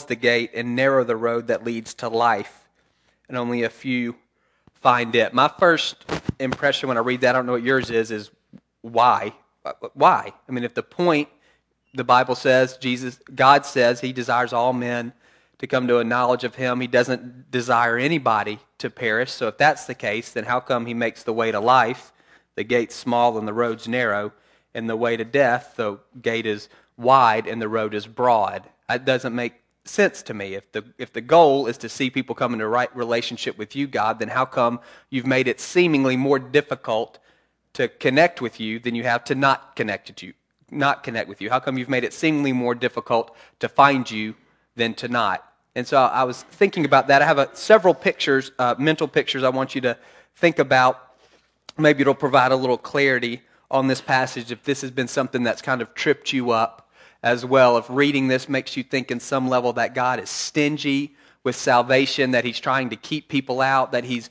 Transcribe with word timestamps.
is 0.00 0.06
the 0.06 0.16
gate 0.16 0.52
and 0.54 0.76
narrow 0.76 1.04
the 1.04 1.16
road 1.16 1.48
that 1.48 1.64
leads 1.64 1.94
to 1.94 2.08
life, 2.08 2.68
and 3.28 3.36
only 3.36 3.62
a 3.62 3.70
few 3.70 4.16
find 4.74 5.14
it. 5.14 5.34
My 5.34 5.48
first 5.48 6.04
impression 6.38 6.88
when 6.88 6.96
I 6.96 7.00
read 7.00 7.22
that, 7.22 7.34
I 7.34 7.38
don't 7.38 7.46
know 7.46 7.52
what 7.52 7.62
yours 7.62 7.90
is, 7.90 8.10
is 8.10 8.30
why? 8.82 9.34
Why? 9.94 10.32
I 10.48 10.52
mean, 10.52 10.64
if 10.64 10.74
the 10.74 10.82
point, 10.82 11.28
the 11.94 12.04
Bible 12.04 12.34
says, 12.34 12.76
Jesus, 12.76 13.18
God 13.34 13.66
says 13.66 14.00
he 14.00 14.12
desires 14.12 14.52
all 14.52 14.72
men 14.72 15.12
to 15.58 15.66
come 15.66 15.88
to 15.88 15.98
a 15.98 16.04
knowledge 16.04 16.44
of 16.44 16.54
him, 16.54 16.80
he 16.80 16.86
doesn't 16.86 17.50
desire 17.50 17.98
anybody 17.98 18.60
to 18.78 18.88
perish. 18.88 19.32
So 19.32 19.48
if 19.48 19.58
that's 19.58 19.86
the 19.86 19.94
case, 19.94 20.32
then 20.32 20.44
how 20.44 20.60
come 20.60 20.86
he 20.86 20.94
makes 20.94 21.24
the 21.24 21.32
way 21.32 21.50
to 21.50 21.58
life, 21.58 22.12
the 22.54 22.62
gate's 22.62 22.94
small 22.94 23.36
and 23.36 23.48
the 23.48 23.52
road's 23.52 23.88
narrow, 23.88 24.32
and 24.72 24.88
the 24.88 24.96
way 24.96 25.16
to 25.16 25.24
death, 25.24 25.74
the 25.76 25.98
gate 26.22 26.46
is 26.46 26.68
wide 26.96 27.48
and 27.48 27.60
the 27.60 27.68
road 27.68 27.94
is 27.94 28.06
broad? 28.06 28.68
That 28.88 29.04
doesn't 29.04 29.34
make 29.34 29.54
sense 29.88 30.22
to 30.22 30.34
me. 30.34 30.54
If 30.54 30.70
the, 30.72 30.84
if 30.98 31.12
the 31.12 31.20
goal 31.20 31.66
is 31.66 31.78
to 31.78 31.88
see 31.88 32.10
people 32.10 32.34
come 32.34 32.52
into 32.52 32.68
right 32.68 32.94
relationship 32.96 33.58
with 33.58 33.74
you, 33.74 33.86
God, 33.86 34.18
then 34.18 34.28
how 34.28 34.44
come 34.44 34.80
you've 35.10 35.26
made 35.26 35.48
it 35.48 35.60
seemingly 35.60 36.16
more 36.16 36.38
difficult 36.38 37.18
to 37.74 37.88
connect 37.88 38.40
with 38.40 38.60
you 38.60 38.78
than 38.78 38.94
you 38.94 39.04
have 39.04 39.24
to 39.24 39.34
not 39.34 39.76
connect 39.76 40.08
with 40.08 40.22
you? 40.22 40.34
Not 40.70 41.02
connect 41.02 41.28
with 41.28 41.40
you. 41.40 41.50
How 41.50 41.60
come 41.60 41.78
you've 41.78 41.88
made 41.88 42.04
it 42.04 42.12
seemingly 42.12 42.52
more 42.52 42.74
difficult 42.74 43.34
to 43.60 43.68
find 43.68 44.10
you 44.10 44.34
than 44.76 44.94
to 44.94 45.08
not? 45.08 45.44
And 45.74 45.86
so 45.86 45.98
I 45.98 46.24
was 46.24 46.42
thinking 46.42 46.84
about 46.84 47.08
that. 47.08 47.22
I 47.22 47.26
have 47.26 47.38
a, 47.38 47.48
several 47.54 47.94
pictures, 47.94 48.52
uh, 48.58 48.74
mental 48.78 49.08
pictures, 49.08 49.44
I 49.44 49.48
want 49.48 49.74
you 49.74 49.80
to 49.82 49.96
think 50.36 50.58
about. 50.58 51.14
Maybe 51.76 52.00
it'll 52.00 52.14
provide 52.14 52.52
a 52.52 52.56
little 52.56 52.78
clarity 52.78 53.42
on 53.70 53.86
this 53.86 54.00
passage 54.00 54.50
if 54.50 54.64
this 54.64 54.80
has 54.80 54.90
been 54.90 55.08
something 55.08 55.42
that's 55.42 55.62
kind 55.62 55.80
of 55.80 55.94
tripped 55.94 56.32
you 56.32 56.50
up 56.50 56.87
as 57.22 57.44
well. 57.44 57.76
If 57.78 57.86
reading 57.88 58.28
this 58.28 58.48
makes 58.48 58.76
you 58.76 58.82
think 58.82 59.10
in 59.10 59.20
some 59.20 59.48
level 59.48 59.72
that 59.74 59.94
God 59.94 60.20
is 60.20 60.30
stingy 60.30 61.14
with 61.44 61.56
salvation, 61.56 62.32
that 62.32 62.44
he's 62.44 62.60
trying 62.60 62.90
to 62.90 62.96
keep 62.96 63.28
people 63.28 63.60
out, 63.60 63.92
that 63.92 64.04
he's 64.04 64.30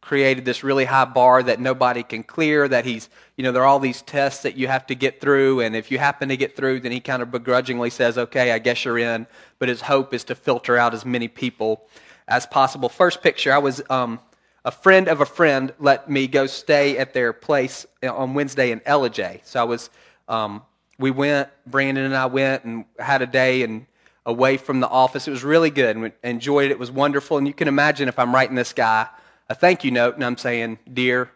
created 0.00 0.44
this 0.44 0.62
really 0.62 0.84
high 0.84 1.04
bar 1.04 1.42
that 1.42 1.58
nobody 1.58 2.02
can 2.02 2.22
clear, 2.22 2.68
that 2.68 2.84
he's, 2.84 3.08
you 3.36 3.42
know, 3.42 3.50
there 3.50 3.62
are 3.62 3.66
all 3.66 3.80
these 3.80 4.02
tests 4.02 4.42
that 4.42 4.56
you 4.56 4.68
have 4.68 4.86
to 4.86 4.94
get 4.94 5.20
through, 5.20 5.60
and 5.60 5.74
if 5.74 5.90
you 5.90 5.98
happen 5.98 6.28
to 6.28 6.36
get 6.36 6.54
through, 6.54 6.78
then 6.78 6.92
he 6.92 7.00
kind 7.00 7.22
of 7.22 7.30
begrudgingly 7.32 7.90
says, 7.90 8.16
okay, 8.16 8.52
I 8.52 8.60
guess 8.60 8.84
you're 8.84 8.98
in, 8.98 9.26
but 9.58 9.68
his 9.68 9.80
hope 9.80 10.14
is 10.14 10.22
to 10.24 10.36
filter 10.36 10.76
out 10.76 10.94
as 10.94 11.04
many 11.04 11.26
people 11.26 11.88
as 12.28 12.46
possible. 12.46 12.88
First 12.88 13.20
picture, 13.20 13.52
I 13.52 13.58
was, 13.58 13.82
um, 13.90 14.20
a 14.66 14.72
friend 14.72 15.08
of 15.08 15.20
a 15.20 15.26
friend 15.26 15.72
let 15.78 16.10
me 16.10 16.26
go 16.26 16.46
stay 16.48 16.98
at 16.98 17.14
their 17.14 17.32
place 17.32 17.86
on 18.02 18.34
Wednesday 18.34 18.72
in 18.72 18.80
Ellijay. 18.80 19.40
So 19.44 19.60
I 19.60 19.64
was 19.64 19.90
um, 20.26 20.62
we 20.98 21.10
went, 21.10 21.48
Brandon 21.66 22.04
and 22.04 22.16
I 22.16 22.26
went 22.26 22.64
and 22.64 22.84
had 22.98 23.22
a 23.22 23.26
day 23.26 23.62
and 23.62 23.86
away 24.24 24.56
from 24.56 24.80
the 24.80 24.88
office. 24.88 25.28
It 25.28 25.30
was 25.30 25.44
really 25.44 25.70
good 25.70 25.96
and 25.96 26.12
enjoyed 26.22 26.66
it. 26.66 26.72
It 26.72 26.78
was 26.78 26.90
wonderful. 26.90 27.38
And 27.38 27.46
you 27.46 27.54
can 27.54 27.68
imagine 27.68 28.08
if 28.08 28.18
I'm 28.18 28.34
writing 28.34 28.56
this 28.56 28.72
guy 28.72 29.08
a 29.48 29.54
thank 29.54 29.84
you 29.84 29.90
note 29.90 30.16
and 30.16 30.24
I'm 30.24 30.36
saying, 30.36 30.78
Dear 30.92 31.30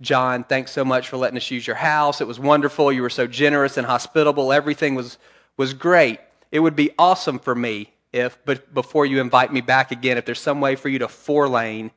John, 0.00 0.44
thanks 0.44 0.72
so 0.72 0.84
much 0.84 1.08
for 1.08 1.18
letting 1.18 1.36
us 1.36 1.50
use 1.50 1.66
your 1.66 1.76
house. 1.76 2.20
It 2.20 2.26
was 2.26 2.40
wonderful. 2.40 2.90
You 2.90 3.02
were 3.02 3.10
so 3.10 3.26
generous 3.26 3.76
and 3.76 3.86
hospitable. 3.86 4.52
Everything 4.52 4.94
was, 4.94 5.18
was 5.58 5.74
great. 5.74 6.20
It 6.50 6.60
would 6.60 6.76
be 6.76 6.90
awesome 6.98 7.38
for 7.38 7.54
me 7.54 7.92
if, 8.12 8.38
but 8.44 8.72
before 8.72 9.04
you 9.04 9.20
invite 9.20 9.52
me 9.52 9.60
back 9.60 9.92
again, 9.92 10.16
if 10.16 10.24
there's 10.24 10.40
some 10.40 10.60
way 10.60 10.74
for 10.76 10.88
you 10.88 10.98
to 11.00 11.08
four 11.08 11.48
lane 11.48 11.90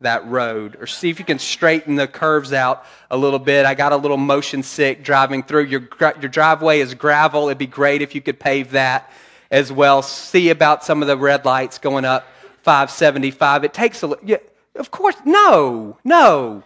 that 0.00 0.24
road 0.26 0.76
or 0.80 0.86
see 0.86 1.10
if 1.10 1.18
you 1.18 1.24
can 1.24 1.38
straighten 1.38 1.96
the 1.96 2.06
curves 2.06 2.52
out 2.52 2.84
a 3.10 3.16
little 3.16 3.38
bit. 3.38 3.66
I 3.66 3.74
got 3.74 3.92
a 3.92 3.96
little 3.96 4.16
motion 4.16 4.62
sick 4.62 5.02
driving 5.02 5.42
through. 5.42 5.64
Your, 5.64 5.88
your 6.00 6.30
driveway 6.30 6.80
is 6.80 6.94
gravel. 6.94 7.48
It'd 7.48 7.58
be 7.58 7.66
great 7.66 8.00
if 8.00 8.14
you 8.14 8.20
could 8.20 8.38
pave 8.38 8.70
that 8.72 9.10
as 9.50 9.72
well. 9.72 10.02
See 10.02 10.50
about 10.50 10.84
some 10.84 11.02
of 11.02 11.08
the 11.08 11.16
red 11.16 11.44
lights 11.44 11.78
going 11.78 12.04
up 12.04 12.26
575. 12.62 13.64
It 13.64 13.74
takes 13.74 14.02
a 14.02 14.14
yeah, 14.24 14.36
of 14.76 14.90
course 14.90 15.16
no, 15.24 15.98
no. 16.04 16.62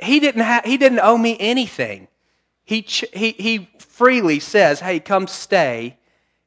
He 0.00 0.20
didn't 0.20 0.42
ha- 0.42 0.62
he 0.64 0.76
didn't 0.76 1.00
owe 1.00 1.18
me 1.18 1.36
anything. 1.40 2.08
He, 2.64 2.82
ch- 2.82 3.04
he, 3.12 3.32
he 3.32 3.68
freely 3.78 4.38
says, 4.38 4.80
"Hey, 4.80 5.00
come 5.00 5.26
stay 5.26 5.98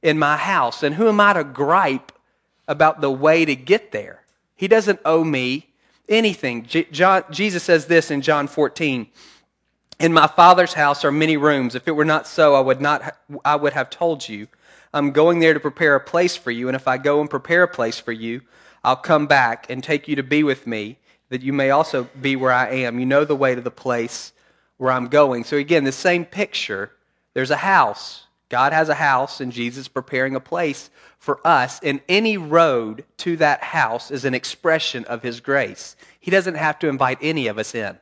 in 0.02 0.18
my 0.18 0.38
house." 0.38 0.84
And 0.84 0.96
who 0.96 1.08
am 1.08 1.20
I 1.20 1.34
to 1.34 1.44
gripe 1.44 2.12
about 2.68 3.02
the 3.02 3.12
way 3.12 3.46
to 3.46 3.56
get 3.56 3.92
there? 3.92 4.24
He 4.56 4.68
doesn't 4.68 5.00
owe 5.06 5.24
me 5.24 5.68
anything. 6.10 6.66
J- 6.66 6.88
John, 6.92 7.24
Jesus 7.32 7.64
says 7.64 7.86
this 7.86 8.12
in 8.12 8.22
John 8.22 8.48
14. 8.48 9.08
In 10.00 10.14
my 10.14 10.28
Father's 10.28 10.74
house 10.74 11.06
are 11.06 11.12
many 11.12 11.38
rooms. 11.38 11.76
If 11.76 11.88
it 11.88 11.92
were 11.92 12.06
not 12.06 12.28
so, 12.28 12.56
I 12.56 12.60
would, 12.60 12.82
not 12.82 13.02
ha- 13.04 13.12
I 13.44 13.56
would 13.56 13.74
have 13.74 13.90
told 13.90 14.28
you. 14.28 14.48
I'm 14.94 15.12
going 15.12 15.40
there 15.40 15.54
to 15.54 15.60
prepare 15.60 15.96
a 15.96 16.00
place 16.00 16.38
for 16.38 16.52
you, 16.52 16.68
and 16.68 16.76
if 16.76 16.88
I 16.88 16.98
go 16.98 17.20
and 17.20 17.30
prepare 17.30 17.64
a 17.64 17.68
place 17.68 18.00
for 18.00 18.12
you, 18.14 18.42
I'll 18.84 18.96
come 18.96 19.28
back 19.28 19.70
and 19.70 19.84
take 19.84 20.08
you 20.08 20.16
to 20.16 20.24
be 20.24 20.44
with 20.44 20.68
me, 20.68 20.98
that 21.30 21.42
you 21.42 21.52
may 21.52 21.70
also 21.72 22.08
be 22.22 22.36
where 22.36 22.52
I 22.52 22.70
am. 22.70 23.00
You 23.00 23.06
know 23.06 23.26
the 23.26 23.36
way 23.36 23.56
to 23.56 23.62
the 23.62 23.72
place 23.72 24.32
where 24.78 24.92
I'm 24.92 25.08
going. 25.08 25.44
So 25.44 25.58
again, 25.58 25.84
the 25.84 25.92
same 25.92 26.24
picture. 26.24 26.92
There's 27.34 27.52
a 27.52 27.58
house. 27.58 28.25
God 28.56 28.72
has 28.72 28.88
a 28.88 28.96
house, 28.96 29.42
and 29.42 29.52
Jesus 29.52 29.90
preparing 29.90 30.34
a 30.34 30.40
place 30.40 30.90
for 31.18 31.46
us, 31.46 31.78
and 31.84 32.00
any 32.08 32.38
road 32.38 33.04
to 33.18 33.36
that 33.36 33.62
house 33.62 34.12
is 34.12 34.24
an 34.24 34.34
expression 34.34 35.04
of 35.04 35.22
His 35.22 35.42
grace. 35.42 35.98
He 36.22 36.32
doesn't 36.32 36.56
have 36.56 36.80
to 36.80 36.88
invite 36.88 37.18
any 37.22 37.48
of 37.48 37.58
us 37.58 37.76
in. 37.76 38.00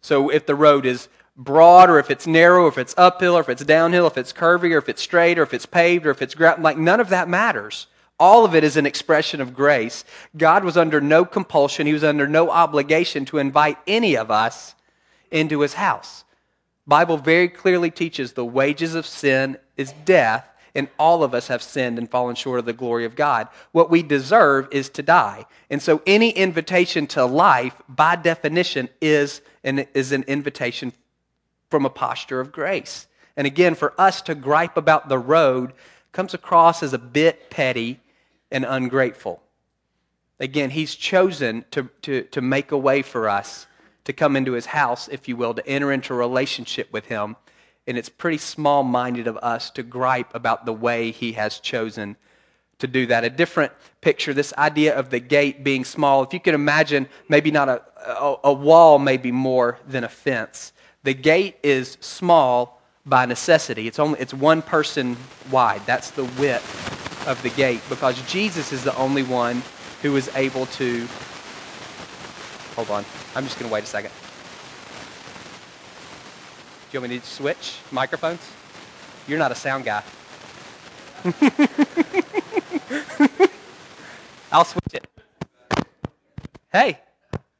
So 0.00 0.28
if 0.28 0.46
the 0.46 0.54
road 0.54 0.86
is 0.86 1.08
broad, 1.36 1.90
or 1.90 1.98
if 1.98 2.12
it's 2.12 2.28
narrow, 2.28 2.66
or 2.66 2.68
if 2.68 2.78
it's 2.78 2.94
uphill, 2.96 3.36
or 3.36 3.40
if 3.40 3.48
it's 3.48 3.64
downhill, 3.64 4.06
if 4.06 4.16
it's 4.16 4.32
curvy, 4.32 4.72
or 4.72 4.78
if 4.78 4.88
it's 4.88 5.02
straight, 5.02 5.36
or 5.36 5.42
if 5.42 5.52
it's 5.52 5.66
paved, 5.66 6.06
or 6.06 6.10
if 6.10 6.22
it's 6.22 6.38
like 6.38 6.78
none 6.78 7.00
of 7.00 7.08
that 7.08 7.28
matters. 7.28 7.88
All 8.20 8.44
of 8.44 8.54
it 8.54 8.62
is 8.62 8.76
an 8.76 8.86
expression 8.86 9.40
of 9.40 9.52
grace. 9.52 10.04
God 10.36 10.62
was 10.62 10.76
under 10.76 11.00
no 11.00 11.24
compulsion, 11.24 11.88
He 11.88 11.92
was 11.92 12.04
under 12.04 12.28
no 12.28 12.50
obligation 12.50 13.24
to 13.24 13.38
invite 13.38 13.78
any 13.88 14.16
of 14.16 14.30
us 14.30 14.76
into 15.32 15.58
His 15.58 15.74
house. 15.74 16.22
Bible 16.86 17.16
very 17.16 17.48
clearly 17.48 17.90
teaches 17.90 18.32
the 18.32 18.44
wages 18.44 18.94
of 18.94 19.06
sin 19.06 19.56
is 19.76 19.92
death, 20.04 20.46
and 20.74 20.88
all 20.98 21.22
of 21.22 21.34
us 21.34 21.48
have 21.48 21.62
sinned 21.62 21.98
and 21.98 22.10
fallen 22.10 22.34
short 22.34 22.58
of 22.58 22.64
the 22.64 22.72
glory 22.72 23.04
of 23.04 23.14
God. 23.14 23.48
What 23.72 23.90
we 23.90 24.02
deserve 24.02 24.68
is 24.70 24.88
to 24.90 25.02
die. 25.02 25.44
And 25.68 25.82
so 25.82 26.00
any 26.06 26.30
invitation 26.30 27.06
to 27.08 27.24
life, 27.24 27.74
by 27.88 28.16
definition, 28.16 28.88
is 29.00 29.42
an, 29.64 29.86
is 29.94 30.12
an 30.12 30.22
invitation 30.24 30.92
from 31.70 31.84
a 31.84 31.90
posture 31.90 32.40
of 32.40 32.52
grace. 32.52 33.06
And 33.36 33.46
again, 33.46 33.74
for 33.74 33.94
us 33.98 34.22
to 34.22 34.34
gripe 34.34 34.76
about 34.76 35.08
the 35.08 35.18
road 35.18 35.72
comes 36.12 36.34
across 36.34 36.82
as 36.82 36.92
a 36.92 36.98
bit 36.98 37.50
petty 37.50 38.00
and 38.50 38.64
ungrateful. 38.66 39.42
Again, 40.38 40.70
he's 40.70 40.94
chosen 40.94 41.64
to, 41.70 41.88
to, 42.02 42.22
to 42.24 42.40
make 42.40 42.72
a 42.72 42.78
way 42.78 43.02
for 43.02 43.28
us 43.28 43.66
to 44.04 44.12
come 44.12 44.36
into 44.36 44.52
his 44.52 44.66
house, 44.66 45.08
if 45.08 45.28
you 45.28 45.36
will, 45.36 45.54
to 45.54 45.66
enter 45.66 45.92
into 45.92 46.12
a 46.12 46.16
relationship 46.16 46.92
with 46.92 47.06
him 47.06 47.36
and 47.86 47.98
it's 47.98 48.08
pretty 48.08 48.38
small 48.38 48.82
minded 48.82 49.26
of 49.26 49.36
us 49.38 49.70
to 49.70 49.82
gripe 49.82 50.34
about 50.34 50.66
the 50.66 50.72
way 50.72 51.10
he 51.10 51.32
has 51.32 51.58
chosen 51.58 52.16
to 52.78 52.86
do 52.86 53.06
that. 53.06 53.24
A 53.24 53.30
different 53.30 53.72
picture, 54.00 54.32
this 54.34 54.52
idea 54.58 54.96
of 54.96 55.10
the 55.10 55.20
gate 55.20 55.64
being 55.64 55.84
small. 55.84 56.22
If 56.22 56.32
you 56.32 56.40
can 56.40 56.54
imagine, 56.54 57.08
maybe 57.28 57.50
not 57.50 57.68
a, 57.68 57.82
a, 58.06 58.36
a 58.44 58.52
wall, 58.52 58.98
maybe 58.98 59.32
more 59.32 59.78
than 59.86 60.04
a 60.04 60.08
fence. 60.08 60.72
The 61.04 61.14
gate 61.14 61.56
is 61.62 61.96
small 62.00 62.80
by 63.04 63.26
necessity. 63.26 63.88
It's 63.88 63.98
only 63.98 64.20
it's 64.20 64.34
one 64.34 64.62
person 64.62 65.16
wide. 65.50 65.82
That's 65.86 66.10
the 66.10 66.24
width 66.24 67.26
of 67.26 67.40
the 67.42 67.50
gate 67.50 67.80
because 67.88 68.20
Jesus 68.30 68.72
is 68.72 68.84
the 68.84 68.96
only 68.96 69.22
one 69.22 69.62
who 70.02 70.16
is 70.16 70.30
able 70.36 70.66
to. 70.66 71.06
Hold 72.76 72.90
on. 72.90 73.04
I'm 73.34 73.44
just 73.44 73.58
going 73.58 73.68
to 73.68 73.74
wait 73.74 73.84
a 73.84 73.86
second 73.86 74.12
you 76.92 77.00
want 77.00 77.10
me 77.10 77.18
to 77.18 77.26
switch 77.26 77.78
microphones? 77.90 78.40
You're 79.26 79.38
not 79.38 79.50
a 79.52 79.54
sound 79.54 79.84
guy. 79.84 80.02
I'll 84.52 84.64
switch 84.64 84.94
it. 84.94 85.06
Hey, 86.72 86.98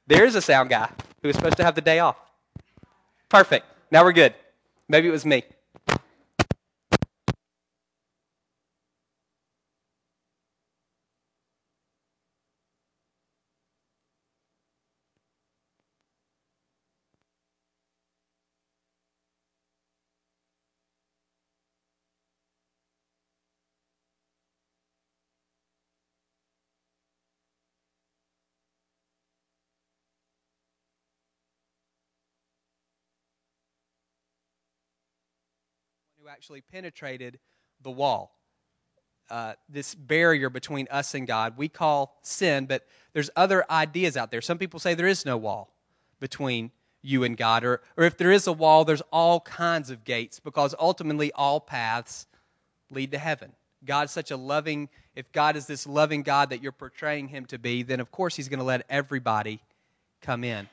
there's 0.06 0.34
a 0.34 0.42
sound 0.42 0.68
guy 0.70 0.90
who 1.22 1.28
was 1.28 1.36
supposed 1.36 1.56
to 1.56 1.64
have 1.64 1.74
the 1.74 1.80
day 1.80 1.98
off. 2.00 2.16
Perfect. 3.28 3.64
Now 3.90 4.04
we're 4.04 4.12
good. 4.12 4.34
Maybe 4.88 5.08
it 5.08 5.12
was 5.12 5.24
me. 5.24 5.44
Actually 36.32 36.62
penetrated 36.62 37.38
the 37.82 37.90
wall. 37.90 38.32
uh, 39.32 39.54
this 39.66 39.94
barrier 39.94 40.50
between 40.50 40.86
us 40.90 41.14
and 41.14 41.26
God. 41.26 41.56
We 41.56 41.68
call 41.68 42.18
sin, 42.20 42.66
but 42.66 42.86
there's 43.14 43.30
other 43.34 43.64
ideas 43.70 44.16
out 44.16 44.30
there. 44.30 44.42
Some 44.42 44.58
people 44.58 44.78
say 44.78 44.92
there 44.92 45.06
is 45.06 45.24
no 45.24 45.38
wall 45.38 45.72
between 46.20 46.70
you 47.00 47.24
and 47.24 47.36
God, 47.36 47.64
or, 47.64 47.80
or 47.96 48.04
if 48.04 48.16
there 48.16 48.30
is 48.30 48.46
a 48.46 48.52
wall, 48.52 48.84
there's 48.84 49.02
all 49.10 49.40
kinds 49.40 49.88
of 49.90 50.04
gates 50.04 50.38
because 50.38 50.74
ultimately 50.78 51.32
all 51.32 51.60
paths 51.60 52.26
lead 52.90 53.10
to 53.12 53.18
heaven. 53.18 53.52
God's 53.84 54.12
such 54.12 54.30
a 54.30 54.36
loving, 54.36 54.88
if 55.16 55.32
God 55.32 55.56
is 55.56 55.66
this 55.66 55.86
loving 55.86 56.22
God 56.22 56.50
that 56.50 56.62
you're 56.62 56.70
portraying 56.70 57.28
him 57.28 57.46
to 57.46 57.58
be, 57.58 57.82
then 57.82 57.98
of 58.00 58.12
course 58.12 58.36
he's 58.36 58.48
going 58.48 58.60
to 58.60 58.64
let 58.64 58.84
everybody 58.90 59.60
come 60.20 60.44
in. 60.44 60.68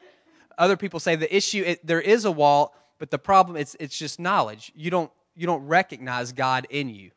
Other 0.57 0.75
people 0.75 0.99
say 0.99 1.15
the 1.15 1.33
issue, 1.33 1.63
it, 1.65 1.87
there 1.87 2.01
is 2.01 2.25
a 2.25 2.31
wall, 2.31 2.75
but 2.99 3.09
the 3.09 3.17
problem, 3.17 3.55
it's, 3.55 3.75
it's 3.79 3.97
just 3.97 4.19
knowledge. 4.19 4.71
You 4.75 4.91
don't, 4.91 5.11
you 5.39 5.47
don't 5.47 5.65
recognize 5.67 6.33
God 6.33 6.67
in 6.69 6.89
you. 6.89 7.11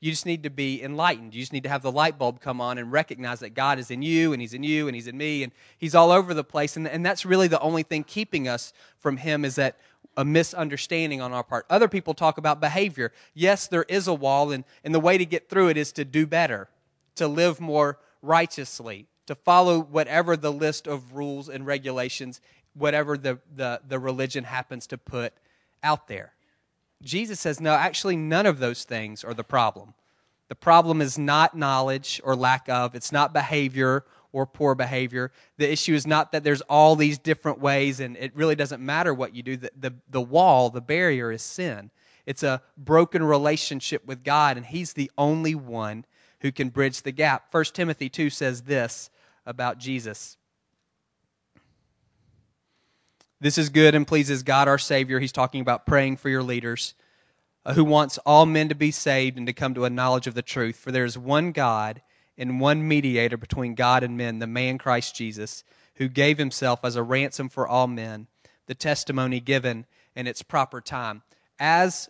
You 0.00 0.10
just 0.10 0.26
need 0.26 0.42
to 0.42 0.50
be 0.50 0.82
enlightened. 0.82 1.32
You 1.32 1.40
just 1.40 1.52
need 1.52 1.62
to 1.62 1.68
have 1.68 1.82
the 1.82 1.92
light 1.92 2.18
bulb 2.18 2.40
come 2.40 2.60
on 2.60 2.76
and 2.76 2.90
recognize 2.90 3.38
that 3.40 3.54
God 3.54 3.78
is 3.78 3.90
in 3.92 4.02
you 4.02 4.32
and 4.32 4.42
He's 4.42 4.52
in 4.52 4.64
you 4.64 4.88
and 4.88 4.96
He's 4.96 5.06
in 5.06 5.16
me 5.16 5.44
and 5.44 5.52
He's 5.78 5.94
all 5.94 6.10
over 6.10 6.34
the 6.34 6.42
place. 6.42 6.76
And, 6.76 6.88
and 6.88 7.06
that's 7.06 7.24
really 7.24 7.46
the 7.46 7.60
only 7.60 7.84
thing 7.84 8.02
keeping 8.02 8.48
us 8.48 8.72
from 8.98 9.16
Him 9.16 9.44
is 9.44 9.54
that 9.56 9.76
a 10.16 10.24
misunderstanding 10.24 11.20
on 11.20 11.32
our 11.32 11.44
part. 11.44 11.66
Other 11.70 11.86
people 11.86 12.14
talk 12.14 12.36
about 12.36 12.60
behavior. 12.60 13.12
Yes, 13.34 13.68
there 13.68 13.84
is 13.84 14.08
a 14.08 14.14
wall, 14.14 14.50
and, 14.50 14.64
and 14.82 14.92
the 14.92 15.00
way 15.00 15.16
to 15.16 15.24
get 15.24 15.48
through 15.48 15.68
it 15.68 15.76
is 15.76 15.92
to 15.92 16.04
do 16.04 16.26
better, 16.26 16.68
to 17.14 17.28
live 17.28 17.60
more 17.60 17.98
righteously, 18.22 19.06
to 19.26 19.36
follow 19.36 19.78
whatever 19.80 20.36
the 20.36 20.52
list 20.52 20.88
of 20.88 21.14
rules 21.14 21.48
and 21.48 21.64
regulations, 21.64 22.40
whatever 22.74 23.16
the, 23.16 23.38
the, 23.54 23.80
the 23.86 24.00
religion 24.00 24.42
happens 24.42 24.88
to 24.88 24.98
put 24.98 25.32
out 25.84 26.08
there. 26.08 26.32
Jesus 27.02 27.38
says, 27.38 27.60
no, 27.60 27.74
actually, 27.74 28.16
none 28.16 28.46
of 28.46 28.58
those 28.58 28.84
things 28.84 29.24
are 29.24 29.34
the 29.34 29.44
problem. 29.44 29.94
The 30.48 30.54
problem 30.54 31.00
is 31.00 31.18
not 31.18 31.56
knowledge 31.56 32.20
or 32.24 32.34
lack 32.34 32.68
of, 32.68 32.94
it's 32.94 33.12
not 33.12 33.32
behavior 33.32 34.04
or 34.32 34.46
poor 34.46 34.74
behavior. 34.74 35.30
The 35.56 35.70
issue 35.70 35.94
is 35.94 36.06
not 36.06 36.32
that 36.32 36.44
there's 36.44 36.60
all 36.62 36.96
these 36.96 37.18
different 37.18 37.60
ways 37.60 38.00
and 38.00 38.16
it 38.16 38.34
really 38.34 38.54
doesn't 38.54 38.84
matter 38.84 39.12
what 39.12 39.34
you 39.34 39.42
do. 39.42 39.56
The, 39.56 39.70
the, 39.78 39.94
the 40.08 40.20
wall, 40.20 40.70
the 40.70 40.80
barrier 40.80 41.30
is 41.30 41.42
sin. 41.42 41.90
It's 42.26 42.42
a 42.42 42.62
broken 42.76 43.22
relationship 43.22 44.04
with 44.06 44.22
God, 44.22 44.58
and 44.58 44.66
He's 44.66 44.92
the 44.92 45.10
only 45.16 45.54
one 45.54 46.04
who 46.40 46.52
can 46.52 46.68
bridge 46.68 47.00
the 47.00 47.10
gap. 47.10 47.46
1 47.52 47.64
Timothy 47.72 48.10
2 48.10 48.28
says 48.28 48.62
this 48.62 49.08
about 49.46 49.78
Jesus. 49.78 50.36
This 53.40 53.56
is 53.56 53.68
good 53.68 53.94
and 53.94 54.04
pleases 54.04 54.42
God 54.42 54.66
our 54.66 54.78
Savior. 54.78 55.20
He's 55.20 55.30
talking 55.30 55.60
about 55.60 55.86
praying 55.86 56.16
for 56.16 56.28
your 56.28 56.42
leaders, 56.42 56.94
uh, 57.64 57.74
who 57.74 57.84
wants 57.84 58.18
all 58.26 58.46
men 58.46 58.68
to 58.68 58.74
be 58.74 58.90
saved 58.90 59.38
and 59.38 59.46
to 59.46 59.52
come 59.52 59.74
to 59.74 59.84
a 59.84 59.90
knowledge 59.90 60.26
of 60.26 60.34
the 60.34 60.42
truth. 60.42 60.74
For 60.74 60.90
there 60.90 61.04
is 61.04 61.16
one 61.16 61.52
God 61.52 62.02
and 62.36 62.60
one 62.60 62.86
mediator 62.86 63.36
between 63.36 63.76
God 63.76 64.02
and 64.02 64.16
men, 64.16 64.40
the 64.40 64.48
man 64.48 64.76
Christ 64.76 65.14
Jesus, 65.14 65.62
who 65.96 66.08
gave 66.08 66.38
himself 66.38 66.80
as 66.82 66.96
a 66.96 67.02
ransom 67.04 67.48
for 67.48 67.68
all 67.68 67.86
men, 67.86 68.26
the 68.66 68.74
testimony 68.74 69.38
given 69.38 69.86
in 70.16 70.26
its 70.26 70.42
proper 70.42 70.80
time. 70.80 71.22
As, 71.60 72.08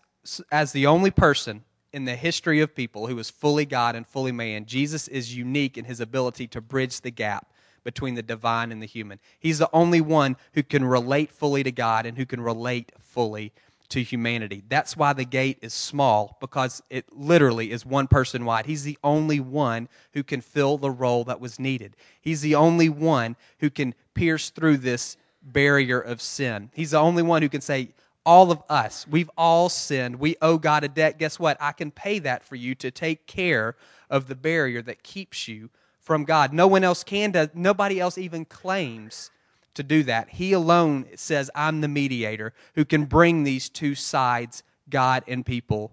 as 0.51 0.73
the 0.73 0.87
only 0.87 1.11
person 1.11 1.65
in 1.93 2.07
the 2.07 2.17
history 2.17 2.63
of 2.63 2.75
people 2.75 3.07
who 3.07 3.19
is 3.19 3.29
fully 3.29 3.67
God 3.67 3.95
and 3.97 4.07
fully 4.07 4.33
man, 4.33 4.65
Jesus 4.65 5.09
is 5.09 5.37
unique 5.37 5.77
in 5.77 5.85
his 5.85 6.01
ability 6.01 6.47
to 6.49 6.63
bridge 6.63 7.03
the 7.03 7.11
gap 7.11 7.53
between 7.89 8.15
the 8.15 8.23
divine 8.23 8.71
and 8.71 8.83
the 8.83 8.87
human. 8.87 9.19
He's 9.41 9.57
the 9.57 9.71
only 9.73 10.03
one 10.03 10.37
who 10.53 10.63
can 10.63 10.85
relate 10.85 11.33
fully 11.33 11.63
to 11.63 11.73
God 11.73 12.05
and 12.05 12.19
who 12.19 12.27
can 12.27 12.39
relate 12.39 12.93
fully 13.01 13.51
to 13.89 14.03
humanity. 14.03 14.63
That's 14.69 14.95
why 14.95 15.15
the 15.15 15.25
gate 15.25 15.57
is 15.63 15.73
small, 15.73 16.37
because 16.39 16.83
it 16.91 17.07
literally 17.11 17.71
is 17.71 17.87
one 17.87 18.07
person 18.07 18.45
wide. 18.45 18.67
He's 18.67 18.83
the 18.83 18.99
only 19.03 19.41
one 19.41 19.89
who 20.13 20.23
can 20.23 20.43
fill 20.43 20.77
the 20.77 20.91
role 20.91 21.25
that 21.25 21.41
was 21.41 21.59
needed. 21.59 21.97
He's 22.21 22.43
the 22.43 22.57
only 22.57 22.91
one 22.91 23.37
who 23.61 23.71
can 23.71 23.95
pierce 24.13 24.51
through 24.51 24.77
this 24.77 25.17
barrier 25.41 25.99
of 25.99 26.21
sin. 26.21 26.69
He's 26.75 26.91
the 26.91 26.99
only 26.99 27.23
one 27.23 27.41
who 27.41 27.49
can 27.49 27.63
say, 27.63 27.89
all 28.27 28.51
of 28.51 28.63
us, 28.69 29.07
we've 29.09 29.31
all 29.39 29.71
sinned. 29.71 30.17
We 30.17 30.37
owe 30.43 30.59
God 30.59 30.85
a 30.85 30.89
debt. 30.89 31.19
Guess 31.19 31.41
what? 31.41 31.57
I 31.59 31.73
can 31.73 31.91
pay 31.91 32.19
that 32.19 32.45
for 32.45 32.55
you 32.55 32.75
to 32.75 32.91
take 32.91 33.27
care 33.27 33.77
of 34.11 34.27
the 34.27 34.35
barrier 34.35 34.83
that 34.83 35.03
keeps 35.03 35.49
you 35.49 35.71
from 36.09 36.25
God. 36.25 36.55
No 36.55 36.67
one 36.67 36.85
else 36.85 37.05
can. 37.05 37.33
Do, 37.33 37.51
nobody 37.53 38.01
else 38.01 38.17
even 38.17 38.47
claims 38.47 39.31
to 39.75 39.83
do 39.83 40.03
that. 40.05 40.31
He 40.31 40.55
alone 40.55 41.05
says, 41.17 41.51
I'm 41.55 41.83
the 41.83 41.87
mediator 41.87 42.55
who 42.75 42.87
can 42.87 43.05
bring 43.05 43.45
these 43.45 43.69
two 43.69 43.95
sides, 43.95 44.63
God 44.89 45.23
and 45.29 45.45
people, 45.45 45.93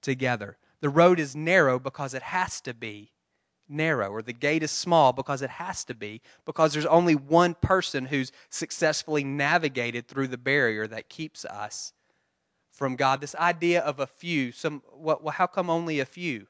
together. 0.00 0.56
The 0.80 0.88
road 0.88 1.20
is 1.20 1.36
narrow 1.36 1.78
because 1.78 2.14
it 2.14 2.22
has 2.22 2.62
to 2.62 2.72
be 2.72 3.12
narrow, 3.68 4.08
or 4.08 4.22
the 4.22 4.32
gate 4.32 4.62
is 4.62 4.70
small 4.70 5.12
because 5.12 5.42
it 5.42 5.50
has 5.50 5.84
to 5.84 5.94
be, 5.94 6.22
because 6.46 6.72
there's 6.72 6.86
only 6.86 7.14
one 7.14 7.52
person 7.52 8.06
who's 8.06 8.32
successfully 8.48 9.22
navigated 9.22 10.08
through 10.08 10.28
the 10.28 10.38
barrier 10.38 10.86
that 10.86 11.10
keeps 11.10 11.44
us 11.44 11.92
from 12.70 12.96
God. 12.96 13.20
This 13.20 13.34
idea 13.34 13.82
of 13.82 14.00
a 14.00 14.06
few, 14.06 14.50
some, 14.50 14.82
well, 14.94 15.20
how 15.28 15.46
come 15.46 15.68
only 15.68 16.00
a 16.00 16.06
few? 16.06 16.46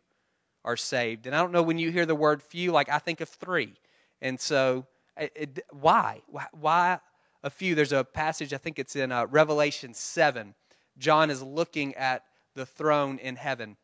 Are 0.64 0.76
saved. 0.76 1.26
And 1.26 1.34
I 1.34 1.40
don't 1.40 1.52
know 1.52 1.62
when 1.62 1.78
you 1.78 1.90
hear 1.90 2.06
the 2.06 2.14
word 2.14 2.42
few, 2.42 2.72
like 2.72 2.88
I 2.88 2.98
think 2.98 3.20
of 3.20 3.28
three. 3.28 3.74
And 4.20 4.40
so, 4.40 4.86
it, 5.16 5.64
why? 5.70 6.22
Why 6.52 6.98
a 7.42 7.50
few? 7.50 7.74
There's 7.74 7.92
a 7.92 8.04
passage, 8.04 8.52
I 8.52 8.58
think 8.58 8.78
it's 8.78 8.96
in 8.96 9.12
uh, 9.12 9.26
Revelation 9.26 9.94
7. 9.94 10.54
John 10.98 11.30
is 11.30 11.42
looking 11.42 11.94
at 11.94 12.24
the 12.54 12.66
throne 12.66 13.18
in 13.18 13.36
heaven 13.36 13.76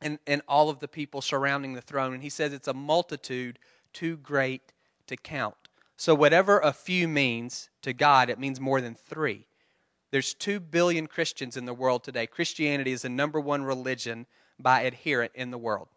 and, 0.00 0.18
and 0.26 0.42
all 0.46 0.68
of 0.68 0.80
the 0.80 0.88
people 0.88 1.20
surrounding 1.20 1.72
the 1.72 1.80
throne. 1.80 2.14
And 2.14 2.22
he 2.22 2.28
says 2.28 2.52
it's 2.52 2.68
a 2.68 2.74
multitude 2.74 3.58
too 3.92 4.16
great 4.18 4.72
to 5.06 5.16
count. 5.16 5.56
So, 5.96 6.14
whatever 6.14 6.58
a 6.60 6.72
few 6.72 7.08
means 7.08 7.70
to 7.82 7.94
God, 7.94 8.28
it 8.28 8.38
means 8.38 8.60
more 8.60 8.82
than 8.82 8.94
three. 8.94 9.46
There's 10.12 10.34
two 10.34 10.60
billion 10.60 11.06
Christians 11.06 11.56
in 11.56 11.64
the 11.64 11.74
world 11.74 12.04
today. 12.04 12.26
Christianity 12.26 12.92
is 12.92 13.02
the 13.02 13.08
number 13.08 13.40
one 13.40 13.64
religion 13.64 14.26
by 14.58 14.82
adherent 14.82 15.32
in 15.34 15.50
the 15.50 15.58
world 15.58 15.88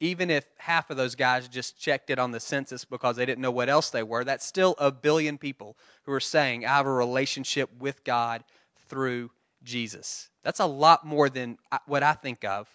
even 0.00 0.30
if 0.30 0.44
half 0.58 0.90
of 0.90 0.96
those 0.96 1.14
guys 1.14 1.48
just 1.48 1.78
checked 1.78 2.10
it 2.10 2.18
on 2.18 2.30
the 2.30 2.40
census 2.40 2.84
because 2.84 3.16
they 3.16 3.26
didn't 3.26 3.42
know 3.42 3.50
what 3.50 3.68
else 3.68 3.90
they 3.90 4.02
were, 4.02 4.24
that's 4.24 4.46
still 4.46 4.74
a 4.78 4.92
billion 4.92 5.38
people 5.38 5.76
who 6.04 6.12
are 6.12 6.20
saying, 6.20 6.64
I 6.64 6.76
have 6.76 6.86
a 6.86 6.92
relationship 6.92 7.70
with 7.78 8.04
God 8.04 8.44
through 8.88 9.30
Jesus. 9.64 10.30
That's 10.42 10.60
a 10.60 10.66
lot 10.66 11.04
more 11.04 11.28
than 11.28 11.58
what 11.86 12.02
I 12.02 12.12
think 12.12 12.44
of 12.44 12.68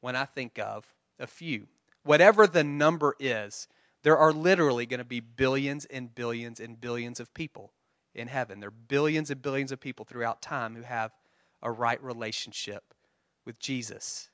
when 0.00 0.16
I 0.16 0.24
think 0.24 0.58
of 0.58 0.86
a 1.18 1.26
few. 1.26 1.66
Whatever 2.02 2.46
the 2.46 2.64
number 2.64 3.14
is, 3.20 3.68
there 4.02 4.16
are 4.16 4.32
literally 4.32 4.86
going 4.86 4.98
to 4.98 5.04
be 5.04 5.20
billions 5.20 5.84
and 5.84 6.14
billions 6.14 6.60
and 6.60 6.80
billions 6.80 7.20
of 7.20 7.34
people 7.34 7.72
in 8.14 8.28
heaven. 8.28 8.60
There 8.60 8.68
are 8.68 8.84
billions 8.88 9.30
and 9.30 9.42
billions 9.42 9.70
of 9.70 9.80
people 9.80 10.06
throughout 10.06 10.40
time 10.40 10.74
who 10.74 10.82
have 10.82 11.12
a 11.62 11.70
right 11.70 12.02
relationship 12.02 12.94
with 13.44 13.58
Jesus. 13.58 14.29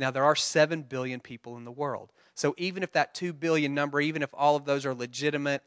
Now, 0.00 0.10
there 0.10 0.24
are 0.24 0.34
7 0.34 0.82
billion 0.82 1.20
people 1.20 1.58
in 1.58 1.64
the 1.64 1.70
world. 1.70 2.10
So, 2.34 2.54
even 2.56 2.82
if 2.82 2.92
that 2.92 3.14
2 3.14 3.34
billion 3.34 3.74
number, 3.74 4.00
even 4.00 4.22
if 4.22 4.30
all 4.32 4.56
of 4.56 4.64
those 4.64 4.86
are 4.86 4.94
legitimate, 4.94 5.62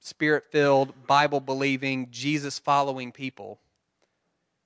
spirit 0.00 0.44
filled, 0.50 1.06
Bible 1.06 1.40
believing, 1.40 2.08
Jesus 2.10 2.58
following 2.58 3.12
people, 3.12 3.60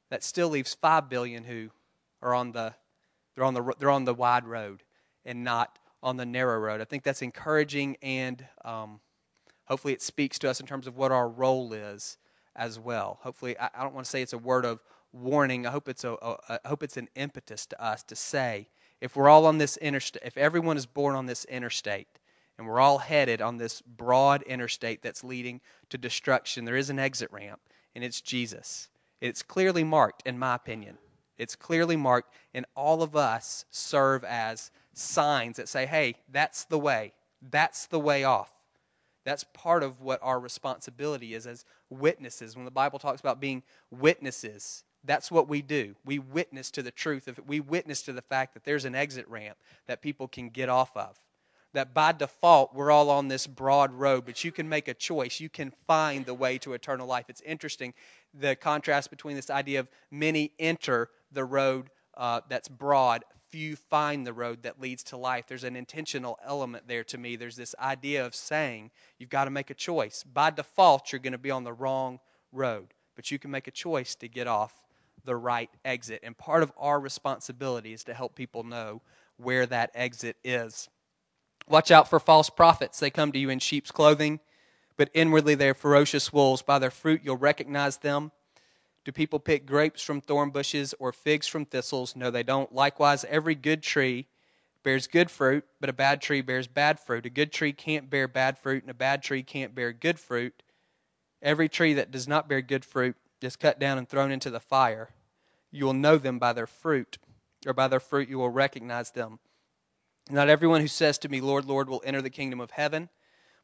that 0.09 0.25
still 0.25 0.49
leaves 0.49 0.73
5 0.73 1.11
billion 1.11 1.45
who 1.45 1.69
are 2.23 2.35
on 2.35 2.53
the, 2.53 2.75
they're 3.35 3.45
on 3.45 3.53
the, 3.53 3.75
they're 3.79 3.91
on 3.91 4.07
the 4.07 4.15
wide 4.15 4.47
road 4.47 4.83
and 5.27 5.45
not 5.45 5.79
on 6.03 6.17
the 6.17 6.25
narrow 6.25 6.59
road. 6.59 6.81
I 6.81 6.85
think 6.85 7.03
that's 7.03 7.21
encouraging 7.21 7.99
and 8.01 8.43
um, 8.65 9.01
hopefully 9.67 9.93
it 9.93 10.01
speaks 10.01 10.39
to 10.39 10.49
us 10.49 10.61
in 10.61 10.67
terms 10.67 10.87
of 10.87 10.97
what 10.97 11.13
our 11.13 11.29
role 11.29 11.75
is 11.75 12.17
as 12.55 12.79
well. 12.79 13.19
Hopefully, 13.23 13.59
I, 13.59 13.69
I 13.75 13.83
don't 13.83 13.95
want 13.95 14.07
to 14.07 14.11
say 14.11 14.23
it's 14.23 14.33
a 14.33 14.39
word 14.39 14.65
of 14.65 14.81
warning. 15.17 15.67
I 15.67 15.71
hope 15.71 15.89
it's 15.89 16.05
a, 16.05 16.13
a 16.13 16.61
I 16.65 16.69
hope 16.69 16.83
it's 16.83 16.97
an 16.97 17.09
impetus 17.15 17.67
to 17.67 17.83
us 17.83 18.03
to 18.05 18.17
say, 18.17 18.69
if 19.01 19.17
we're 19.17 19.29
all 19.29 19.47
on 19.47 19.59
this 19.59 19.77
interstate, 19.79 20.23
if 20.25 20.37
everyone 20.37 20.77
is 20.77 20.87
born 20.87 21.15
on 21.15 21.27
this 21.27 21.45
interstate, 21.47 22.09
and 22.59 22.67
we're 22.67 22.81
all 22.81 22.99
headed 22.99 23.43
on 23.43 23.59
this 23.59 23.83
broad 23.83 24.43
interstate 24.43 25.03
that's 25.03 25.23
leading 25.23 25.61
to 25.91 25.99
destruction, 25.99 26.65
there 26.65 26.77
is 26.77 26.91
an 26.91 26.99
exit 26.99 27.31
ramp, 27.31 27.61
and 27.95 28.03
it's 28.03 28.21
Jesus. 28.21 28.89
It's 29.21 29.43
clearly 29.43 29.85
marked, 29.85 30.23
in 30.27 30.39
my 30.39 30.55
opinion. 30.55 30.99
It's 31.39 31.55
clearly 31.55 31.97
marked, 31.97 32.33
and 32.55 32.65
all 32.75 33.03
of 33.03 33.15
us 33.15 33.67
serve 33.71 34.25
as 34.25 34.71
signs 34.95 35.59
that 35.59 35.69
say, 35.69 35.85
hey, 35.85 36.15
that's 36.31 36.65
the 36.65 36.79
way. 36.79 37.13
That's 37.43 37.87
the 37.87 38.01
way 38.01 38.25
off. 38.25 38.51
That's 39.25 39.45
part 39.45 39.83
of 39.83 40.01
what 40.01 40.21
our 40.23 40.41
responsibility 40.41 41.35
is 41.35 41.47
as 41.47 41.65
witnesses. 41.91 42.57
When 42.57 42.65
the 42.65 42.71
Bible 42.71 42.99
talks 42.99 43.21
about 43.21 43.41
being 43.41 43.63
witnesses, 43.91 44.85
that's 45.07 45.31
what 45.31 45.49
we 45.49 45.63
do. 45.63 45.95
We 46.05 46.19
witness 46.19 46.71
to 46.73 46.83
the 46.83 46.91
truth 46.91 47.29
of. 47.29 47.41
We 47.47 47.61
witness 47.61 48.03
to 48.03 48.13
the 48.13 48.23
fact 48.23 48.55
that 48.55 48.65
there's 48.65 48.85
an 48.85 48.95
exit 48.95 49.29
ramp 49.29 49.57
that 49.87 50.03
people 50.03 50.29
can 50.29 50.49
get 50.51 50.69
off 50.69 50.97
of. 50.97 51.19
That 51.73 51.93
by 51.93 52.13
default, 52.13 52.75
we're 52.75 52.91
all 52.91 53.11
on 53.11 53.29
this 53.29 53.47
broad 53.47 53.93
road, 53.93 54.25
but 54.25 54.43
you 54.45 54.51
can 54.51 54.69
make 54.69 54.89
a 54.89 54.95
choice. 54.95 55.41
You 55.41 55.49
can 55.49 55.73
find 55.87 56.25
the 56.25 56.35
way 56.35 56.59
to 56.59 56.73
eternal 56.73 57.07
life. 57.07 57.27
It's 57.29 57.43
interesting 57.43 57.93
the 58.39 58.57
contrast 58.57 59.11
between 59.11 59.37
this 59.37 59.51
idea 59.51 59.81
of 59.81 59.89
many 60.11 60.53
enter 60.59 61.11
the 61.33 61.45
road 61.45 61.91
uh, 62.17 62.41
that's 62.49 62.69
broad, 62.69 63.25
few 63.49 63.77
find 63.77 64.27
the 64.27 64.33
road 64.33 64.63
that 64.63 64.81
leads 64.81 65.03
to 65.05 65.17
life. 65.17 65.47
There's 65.47 65.65
an 65.65 65.77
intentional 65.77 66.39
element 66.45 66.89
there 66.89 67.05
to 67.05 67.19
me. 67.19 67.37
There's 67.37 67.57
this 67.57 67.75
idea 67.79 68.25
of 68.25 68.35
saying 68.35 68.91
you've 69.19 69.31
got 69.31 69.45
to 69.45 69.51
make 69.51 69.71
a 69.71 69.75
choice. 69.75 70.25
By 70.25 70.51
default, 70.51 71.13
you're 71.13 71.21
going 71.21 71.33
to 71.33 71.39
be 71.39 71.51
on 71.51 71.65
the 71.65 71.73
wrong 71.73 72.21
road, 72.53 72.95
but 73.15 73.31
you 73.31 73.39
can 73.39 73.51
make 73.51 73.69
a 73.69 73.73
choice 73.73 74.15
to 74.17 74.29
get 74.29 74.47
off 74.47 74.83
the 75.27 75.37
right 75.37 75.71
exit. 75.85 76.21
And 76.23 76.37
part 76.37 76.63
of 76.63 76.73
our 76.79 76.99
responsibility 76.99 77.93
is 77.93 78.05
to 78.05 78.15
help 78.15 78.35
people 78.35 78.65
know 78.65 79.03
where 79.37 79.67
that 79.67 79.91
exit 79.95 80.37
is. 80.43 80.89
Watch 81.69 81.91
out 81.91 82.09
for 82.09 82.21
false 82.21 82.49
prophets. 82.49 83.01
They 83.01 83.11
come 83.11 83.33
to 83.33 83.39
you 83.39 83.51
in 83.51 83.59
sheep's 83.59 83.91
clothing, 83.91 84.41
but 84.97 85.11
inwardly 85.13 85.55
they 85.55 85.69
are 85.69 85.75
ferocious 85.75 86.33
wolves. 86.33 86.63
By 86.63 86.79
their 86.79 86.91
fruit 86.91 87.21
you'll 87.25 87.37
recognize 87.37 87.99
them. 87.99 88.31
Do 89.05 89.13
people 89.13 89.39
pick 89.39 89.67
grapes 89.67 90.03
from 90.03 90.21
thorn 90.21 90.51
bushes 90.51 90.95
or 90.99 91.13
figs 91.13 91.47
from 91.47 91.65
thistles? 91.65 92.17
No, 92.17 92.31
they 92.31 92.43
don't. 92.43 92.75
Likewise, 92.75 93.25
every 93.29 93.55
good 93.55 93.83
tree 93.83 94.27
bears 94.83 95.07
good 95.07 95.31
fruit, 95.31 95.65
but 95.81 95.91
a 95.91 95.93
bad 95.93 96.23
tree 96.23 96.41
bears 96.41 96.67
bad 96.69 96.99
fruit. 96.99 97.27
A 97.27 97.31
good 97.31 97.53
tree 97.53 97.73
can't 97.73 98.09
bear 98.09 98.29
bad 98.29 98.59
fruit, 98.59 98.83
and 98.83 98.91
a 98.91 98.95
bad 98.95 99.23
tree 99.23 99.43
can't 99.43 99.75
bear 99.75 99.93
good 99.93 100.19
fruit. 100.19 100.63
Every 101.43 101.69
tree 101.69 101.95
that 101.95 102.11
does 102.11 102.27
not 102.27 102.49
bear 102.49 102.61
good 102.61 102.85
fruit 102.85 103.17
is 103.43 103.57
cut 103.57 103.79
down 103.79 103.99
and 103.99 104.09
thrown 104.09 104.33
into 104.33 104.51
the 104.51 104.61
fire. 104.61 105.11
You 105.77 105.85
will 105.85 105.93
know 105.93 106.17
them 106.17 106.39
by 106.39 106.53
their 106.53 106.67
fruit, 106.67 107.19
or 107.67 107.73
by 107.73 107.89
their 107.89 108.01
fruit 108.01 108.29
you 108.29 108.39
will 108.39 108.49
recognize 108.49 109.11
them. 109.11 109.39
Not 110.31 110.49
everyone 110.49 110.81
who 110.81 110.89
says 110.89 111.19
to 111.19 111.29
me, 111.29 111.41
Lord, 111.41 111.67
Lord, 111.67 111.89
will 111.89 112.03
enter 112.05 112.23
the 112.23 112.31
kingdom 112.31 112.61
of 112.61 112.71
heaven, 112.73 113.11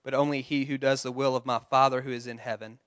but 0.04 0.14
only 0.14 0.42
he 0.42 0.66
who 0.66 0.76
does 0.78 1.02
the 1.02 1.10
will 1.10 1.34
of 1.34 1.46
my 1.46 1.58
Father 1.58 2.02
who 2.02 2.10
is 2.10 2.26
in 2.26 2.38
heaven. 2.38 2.78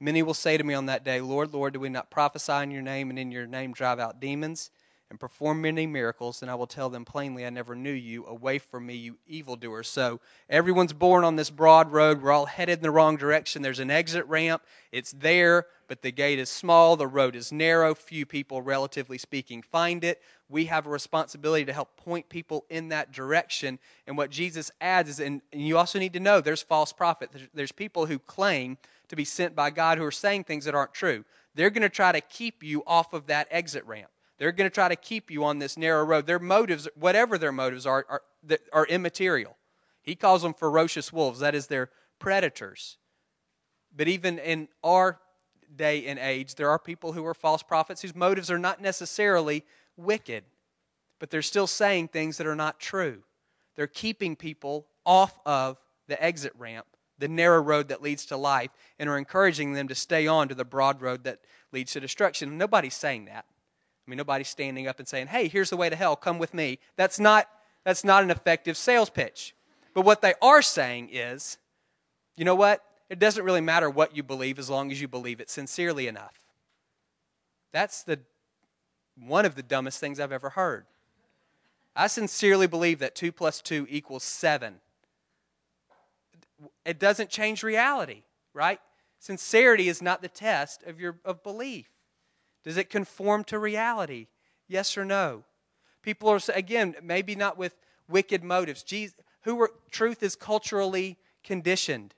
Many 0.00 0.22
will 0.22 0.34
say 0.34 0.56
to 0.56 0.64
me 0.64 0.74
on 0.74 0.86
that 0.86 1.04
day, 1.04 1.20
Lord, 1.20 1.54
Lord, 1.54 1.74
do 1.74 1.80
we 1.80 1.88
not 1.88 2.10
prophesy 2.10 2.52
in 2.54 2.72
your 2.72 2.82
name 2.82 3.08
and 3.08 3.18
in 3.18 3.30
your 3.30 3.46
name 3.46 3.72
drive 3.72 4.00
out 4.00 4.20
demons 4.20 4.70
and 5.12 5.20
perform 5.20 5.60
many 5.60 5.86
miracles? 5.86 6.40
And 6.40 6.50
I 6.50 6.54
will 6.54 6.66
tell 6.66 6.88
them 6.88 7.04
plainly, 7.04 7.44
I 7.44 7.50
never 7.50 7.76
knew 7.76 7.92
you. 7.92 8.24
Away 8.24 8.58
from 8.58 8.86
me, 8.86 8.94
you 8.94 9.18
evildoers. 9.26 9.86
So 9.86 10.20
everyone's 10.48 10.94
born 10.94 11.22
on 11.22 11.36
this 11.36 11.50
broad 11.50 11.92
road. 11.92 12.22
We're 12.22 12.32
all 12.32 12.46
headed 12.46 12.78
in 12.78 12.82
the 12.82 12.90
wrong 12.90 13.18
direction. 13.18 13.60
There's 13.60 13.78
an 13.78 13.90
exit 13.90 14.26
ramp. 14.26 14.62
It's 14.90 15.12
there, 15.12 15.66
but 15.86 16.00
the 16.00 16.10
gate 16.10 16.38
is 16.38 16.48
small. 16.48 16.96
The 16.96 17.06
road 17.06 17.36
is 17.36 17.52
narrow. 17.52 17.94
Few 17.94 18.24
people, 18.24 18.62
relatively 18.62 19.18
speaking, 19.18 19.60
find 19.60 20.02
it. 20.02 20.22
We 20.48 20.64
have 20.64 20.86
a 20.86 20.90
responsibility 20.90 21.66
to 21.66 21.74
help 21.74 21.94
point 21.98 22.30
people 22.30 22.64
in 22.70 22.88
that 22.88 23.12
direction. 23.12 23.78
And 24.06 24.16
what 24.16 24.30
Jesus 24.30 24.70
adds 24.80 25.10
is, 25.10 25.20
and 25.20 25.42
you 25.52 25.76
also 25.76 25.98
need 25.98 26.14
to 26.14 26.20
know 26.20 26.40
there's 26.40 26.62
false 26.62 26.90
prophets. 26.90 27.36
There's 27.52 27.70
people 27.70 28.06
who 28.06 28.18
claim 28.18 28.78
to 29.08 29.16
be 29.16 29.26
sent 29.26 29.54
by 29.54 29.68
God 29.68 29.98
who 29.98 30.04
are 30.04 30.10
saying 30.10 30.44
things 30.44 30.64
that 30.64 30.74
aren't 30.74 30.94
true. 30.94 31.26
They're 31.54 31.68
going 31.68 31.82
to 31.82 31.90
try 31.90 32.12
to 32.12 32.22
keep 32.22 32.62
you 32.62 32.82
off 32.86 33.12
of 33.12 33.26
that 33.26 33.46
exit 33.50 33.84
ramp. 33.84 34.08
They're 34.38 34.52
going 34.52 34.68
to 34.68 34.74
try 34.74 34.88
to 34.88 34.96
keep 34.96 35.30
you 35.30 35.44
on 35.44 35.58
this 35.58 35.76
narrow 35.76 36.04
road. 36.04 36.26
Their 36.26 36.38
motives, 36.38 36.88
whatever 36.94 37.38
their 37.38 37.52
motives 37.52 37.86
are, 37.86 38.04
are, 38.08 38.22
are 38.72 38.86
immaterial. 38.86 39.56
He 40.02 40.14
calls 40.14 40.42
them 40.42 40.54
ferocious 40.54 41.12
wolves. 41.12 41.40
That 41.40 41.54
is, 41.54 41.66
they're 41.66 41.90
predators. 42.18 42.98
But 43.94 44.08
even 44.08 44.38
in 44.38 44.68
our 44.82 45.20
day 45.74 46.06
and 46.06 46.18
age, 46.18 46.54
there 46.56 46.70
are 46.70 46.78
people 46.78 47.12
who 47.12 47.24
are 47.26 47.34
false 47.34 47.62
prophets 47.62 48.02
whose 48.02 48.14
motives 48.14 48.50
are 48.50 48.58
not 48.58 48.80
necessarily 48.80 49.64
wicked, 49.96 50.44
but 51.18 51.30
they're 51.30 51.42
still 51.42 51.66
saying 51.66 52.08
things 52.08 52.38
that 52.38 52.46
are 52.46 52.56
not 52.56 52.80
true. 52.80 53.22
They're 53.76 53.86
keeping 53.86 54.34
people 54.34 54.86
off 55.06 55.38
of 55.46 55.78
the 56.08 56.22
exit 56.22 56.52
ramp 56.58 56.86
the 57.22 57.28
narrow 57.28 57.62
road 57.62 57.88
that 57.88 58.02
leads 58.02 58.26
to 58.26 58.36
life 58.36 58.70
and 58.98 59.08
are 59.08 59.16
encouraging 59.16 59.74
them 59.74 59.86
to 59.86 59.94
stay 59.94 60.26
on 60.26 60.48
to 60.48 60.56
the 60.56 60.64
broad 60.64 61.00
road 61.00 61.22
that 61.22 61.38
leads 61.70 61.92
to 61.92 62.00
destruction. 62.00 62.58
Nobody's 62.58 62.94
saying 62.94 63.26
that. 63.26 63.44
I 64.06 64.10
mean, 64.10 64.16
nobody's 64.16 64.48
standing 64.48 64.88
up 64.88 64.98
and 64.98 65.06
saying, 65.06 65.28
hey, 65.28 65.48
here's 65.48 65.70
the 65.70 65.76
way 65.76 65.88
to 65.88 65.96
hell, 65.96 66.16
come 66.16 66.38
with 66.38 66.54
me. 66.54 66.78
That's 66.96 67.20
not, 67.20 67.48
that's 67.84 68.04
not 68.04 68.22
an 68.22 68.30
effective 68.30 68.76
sales 68.76 69.10
pitch. 69.10 69.54
But 69.94 70.04
what 70.04 70.22
they 70.22 70.34
are 70.42 70.62
saying 70.62 71.10
is, 71.12 71.58
you 72.36 72.44
know 72.44 72.54
what? 72.54 72.82
It 73.10 73.18
doesn't 73.18 73.44
really 73.44 73.60
matter 73.60 73.90
what 73.90 74.16
you 74.16 74.22
believe 74.22 74.58
as 74.58 74.70
long 74.70 74.90
as 74.90 75.00
you 75.00 75.06
believe 75.06 75.40
it 75.40 75.50
sincerely 75.50 76.08
enough. 76.08 76.34
That's 77.72 78.02
the 78.02 78.18
one 79.16 79.44
of 79.44 79.54
the 79.54 79.62
dumbest 79.62 80.00
things 80.00 80.18
I've 80.18 80.32
ever 80.32 80.50
heard. 80.50 80.86
I 81.94 82.06
sincerely 82.06 82.66
believe 82.66 83.00
that 83.00 83.14
2 83.14 83.30
plus 83.30 83.60
2 83.60 83.86
equals 83.90 84.22
7 84.24 84.80
it 86.84 86.98
doesn't 86.98 87.30
change 87.30 87.62
reality, 87.62 88.22
right? 88.54 88.80
Sincerity 89.18 89.88
is 89.88 90.02
not 90.02 90.22
the 90.22 90.28
test 90.28 90.82
of 90.84 91.00
your 91.00 91.16
of 91.24 91.42
belief. 91.42 91.88
Does 92.64 92.76
it 92.76 92.90
conform 92.90 93.44
to 93.44 93.58
reality? 93.58 94.28
Yes 94.68 94.96
or 94.96 95.04
no? 95.04 95.44
People 96.02 96.28
are 96.28 96.40
again, 96.54 96.94
maybe 97.02 97.34
not 97.34 97.58
with 97.58 97.76
wicked 98.08 98.42
motives. 98.42 98.82
Jesus, 98.82 99.16
who 99.42 99.60
are, 99.60 99.70
truth 99.90 100.22
is 100.22 100.36
culturally 100.36 101.18
conditioned. 101.44 102.14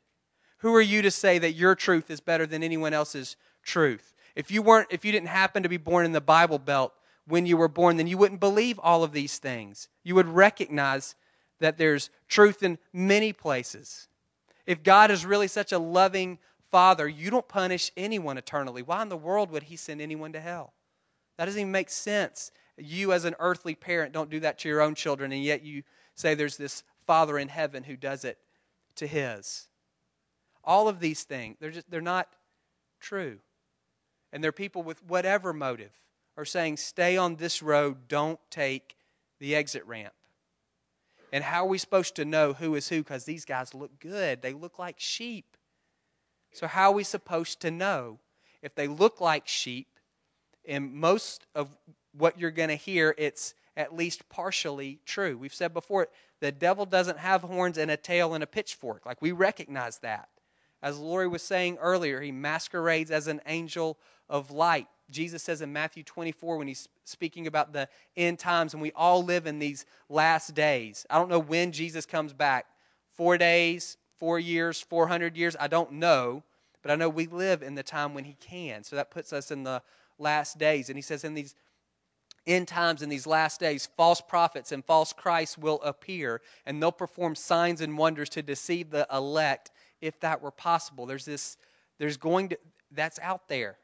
Who 0.58 0.74
are 0.74 0.80
you 0.80 1.02
to 1.02 1.10
say 1.10 1.38
that 1.38 1.52
your 1.52 1.74
truth 1.74 2.10
is 2.10 2.20
better 2.20 2.46
than 2.46 2.62
anyone 2.62 2.94
else's 2.94 3.36
truth? 3.62 4.14
If 4.34 4.50
you 4.50 4.62
weren't 4.62 4.88
if 4.90 5.04
you 5.04 5.12
didn't 5.12 5.28
happen 5.28 5.62
to 5.62 5.68
be 5.68 5.76
born 5.76 6.04
in 6.04 6.12
the 6.12 6.20
Bible 6.20 6.58
Belt 6.58 6.92
when 7.26 7.46
you 7.46 7.56
were 7.56 7.68
born, 7.68 7.96
then 7.96 8.06
you 8.06 8.18
wouldn't 8.18 8.40
believe 8.40 8.78
all 8.82 9.04
of 9.04 9.12
these 9.12 9.38
things. 9.38 9.88
You 10.02 10.14
would 10.14 10.28
recognize 10.28 11.14
that 11.60 11.78
there's 11.78 12.10
truth 12.28 12.62
in 12.62 12.78
many 12.92 13.32
places. 13.32 14.08
If 14.66 14.82
God 14.82 15.10
is 15.10 15.26
really 15.26 15.48
such 15.48 15.72
a 15.72 15.78
loving 15.78 16.38
Father, 16.74 17.06
you 17.06 17.30
don't 17.30 17.46
punish 17.46 17.92
anyone 17.96 18.36
eternally. 18.36 18.82
Why 18.82 19.00
in 19.00 19.08
the 19.08 19.16
world 19.16 19.52
would 19.52 19.62
He 19.62 19.76
send 19.76 20.00
anyone 20.00 20.32
to 20.32 20.40
hell? 20.40 20.72
That 21.38 21.44
doesn't 21.44 21.60
even 21.60 21.70
make 21.70 21.88
sense. 21.88 22.50
You, 22.76 23.12
as 23.12 23.24
an 23.24 23.36
earthly 23.38 23.76
parent, 23.76 24.12
don't 24.12 24.28
do 24.28 24.40
that 24.40 24.58
to 24.58 24.68
your 24.68 24.80
own 24.80 24.96
children, 24.96 25.30
and 25.30 25.40
yet 25.40 25.62
you 25.62 25.84
say 26.16 26.34
there's 26.34 26.56
this 26.56 26.82
Father 27.06 27.38
in 27.38 27.46
heaven 27.46 27.84
who 27.84 27.96
does 27.96 28.24
it 28.24 28.38
to 28.96 29.06
His. 29.06 29.68
All 30.64 30.88
of 30.88 30.98
these 30.98 31.22
things, 31.22 31.58
they're, 31.60 31.70
just, 31.70 31.88
they're 31.88 32.00
not 32.00 32.26
true. 32.98 33.38
And 34.32 34.42
there 34.42 34.48
are 34.48 34.52
people 34.52 34.82
with 34.82 35.00
whatever 35.04 35.52
motive 35.52 35.92
are 36.36 36.44
saying, 36.44 36.78
stay 36.78 37.16
on 37.16 37.36
this 37.36 37.62
road, 37.62 38.08
don't 38.08 38.40
take 38.50 38.96
the 39.38 39.54
exit 39.54 39.86
ramp. 39.86 40.14
And 41.32 41.44
how 41.44 41.66
are 41.66 41.68
we 41.68 41.78
supposed 41.78 42.16
to 42.16 42.24
know 42.24 42.52
who 42.52 42.74
is 42.74 42.88
who? 42.88 42.98
Because 42.98 43.26
these 43.26 43.44
guys 43.44 43.74
look 43.74 44.00
good. 44.00 44.42
They 44.42 44.54
look 44.54 44.80
like 44.80 44.96
sheep. 44.98 45.56
So, 46.54 46.68
how 46.68 46.90
are 46.90 46.94
we 46.94 47.04
supposed 47.04 47.60
to 47.60 47.70
know 47.70 48.20
if 48.62 48.74
they 48.74 48.86
look 48.86 49.20
like 49.20 49.48
sheep? 49.48 49.88
And 50.66 50.94
most 50.94 51.46
of 51.54 51.76
what 52.12 52.38
you're 52.38 52.52
going 52.52 52.68
to 52.68 52.76
hear, 52.76 53.14
it's 53.18 53.54
at 53.76 53.96
least 53.96 54.28
partially 54.28 55.00
true. 55.04 55.36
We've 55.36 55.52
said 55.52 55.74
before, 55.74 56.08
the 56.40 56.52
devil 56.52 56.86
doesn't 56.86 57.18
have 57.18 57.42
horns 57.42 57.76
and 57.76 57.90
a 57.90 57.96
tail 57.96 58.34
and 58.34 58.44
a 58.44 58.46
pitchfork. 58.46 59.04
Like, 59.04 59.20
we 59.20 59.32
recognize 59.32 59.98
that. 59.98 60.28
As 60.80 60.96
Lori 60.96 61.26
was 61.26 61.42
saying 61.42 61.78
earlier, 61.80 62.20
he 62.20 62.30
masquerades 62.30 63.10
as 63.10 63.26
an 63.26 63.40
angel 63.46 63.98
of 64.28 64.52
light. 64.52 64.86
Jesus 65.10 65.42
says 65.42 65.60
in 65.60 65.72
Matthew 65.72 66.04
24 66.04 66.56
when 66.56 66.68
he's 66.68 66.88
speaking 67.04 67.48
about 67.48 67.72
the 67.72 67.88
end 68.16 68.38
times, 68.38 68.74
and 68.74 68.82
we 68.82 68.92
all 68.92 69.24
live 69.24 69.46
in 69.46 69.58
these 69.58 69.86
last 70.08 70.54
days. 70.54 71.04
I 71.10 71.18
don't 71.18 71.28
know 71.28 71.40
when 71.40 71.72
Jesus 71.72 72.06
comes 72.06 72.32
back 72.32 72.66
four 73.16 73.36
days, 73.38 73.96
four 74.18 74.38
years, 74.38 74.80
400 74.80 75.36
years. 75.36 75.56
I 75.58 75.68
don't 75.68 75.92
know, 75.92 76.42
but 76.82 76.90
I 76.90 76.96
know 76.96 77.08
we 77.08 77.26
live 77.26 77.62
in 77.62 77.74
the 77.74 77.82
time 77.82 78.14
when 78.14 78.24
he 78.24 78.36
can. 78.40 78.84
So 78.84 78.96
that 78.96 79.10
puts 79.10 79.32
us 79.32 79.50
in 79.50 79.64
the 79.64 79.82
last 80.18 80.58
days. 80.58 80.88
And 80.88 80.96
he 80.96 81.02
says, 81.02 81.24
in 81.24 81.34
these 81.34 81.54
end 82.46 82.68
times, 82.68 83.02
in 83.02 83.08
these 83.08 83.26
last 83.26 83.60
days, 83.60 83.88
false 83.96 84.20
prophets 84.20 84.72
and 84.72 84.84
false 84.84 85.12
Christs 85.12 85.56
will 85.56 85.80
appear, 85.82 86.40
and 86.66 86.82
they'll 86.82 86.92
perform 86.92 87.34
signs 87.34 87.80
and 87.80 87.96
wonders 87.96 88.28
to 88.30 88.42
deceive 88.42 88.90
the 88.90 89.06
elect 89.12 89.70
if 90.00 90.20
that 90.20 90.42
were 90.42 90.50
possible. 90.50 91.06
There's 91.06 91.24
this, 91.24 91.56
there's 91.98 92.16
going 92.16 92.50
to, 92.50 92.58
that's 92.90 93.18
out 93.20 93.48
there. 93.48 93.78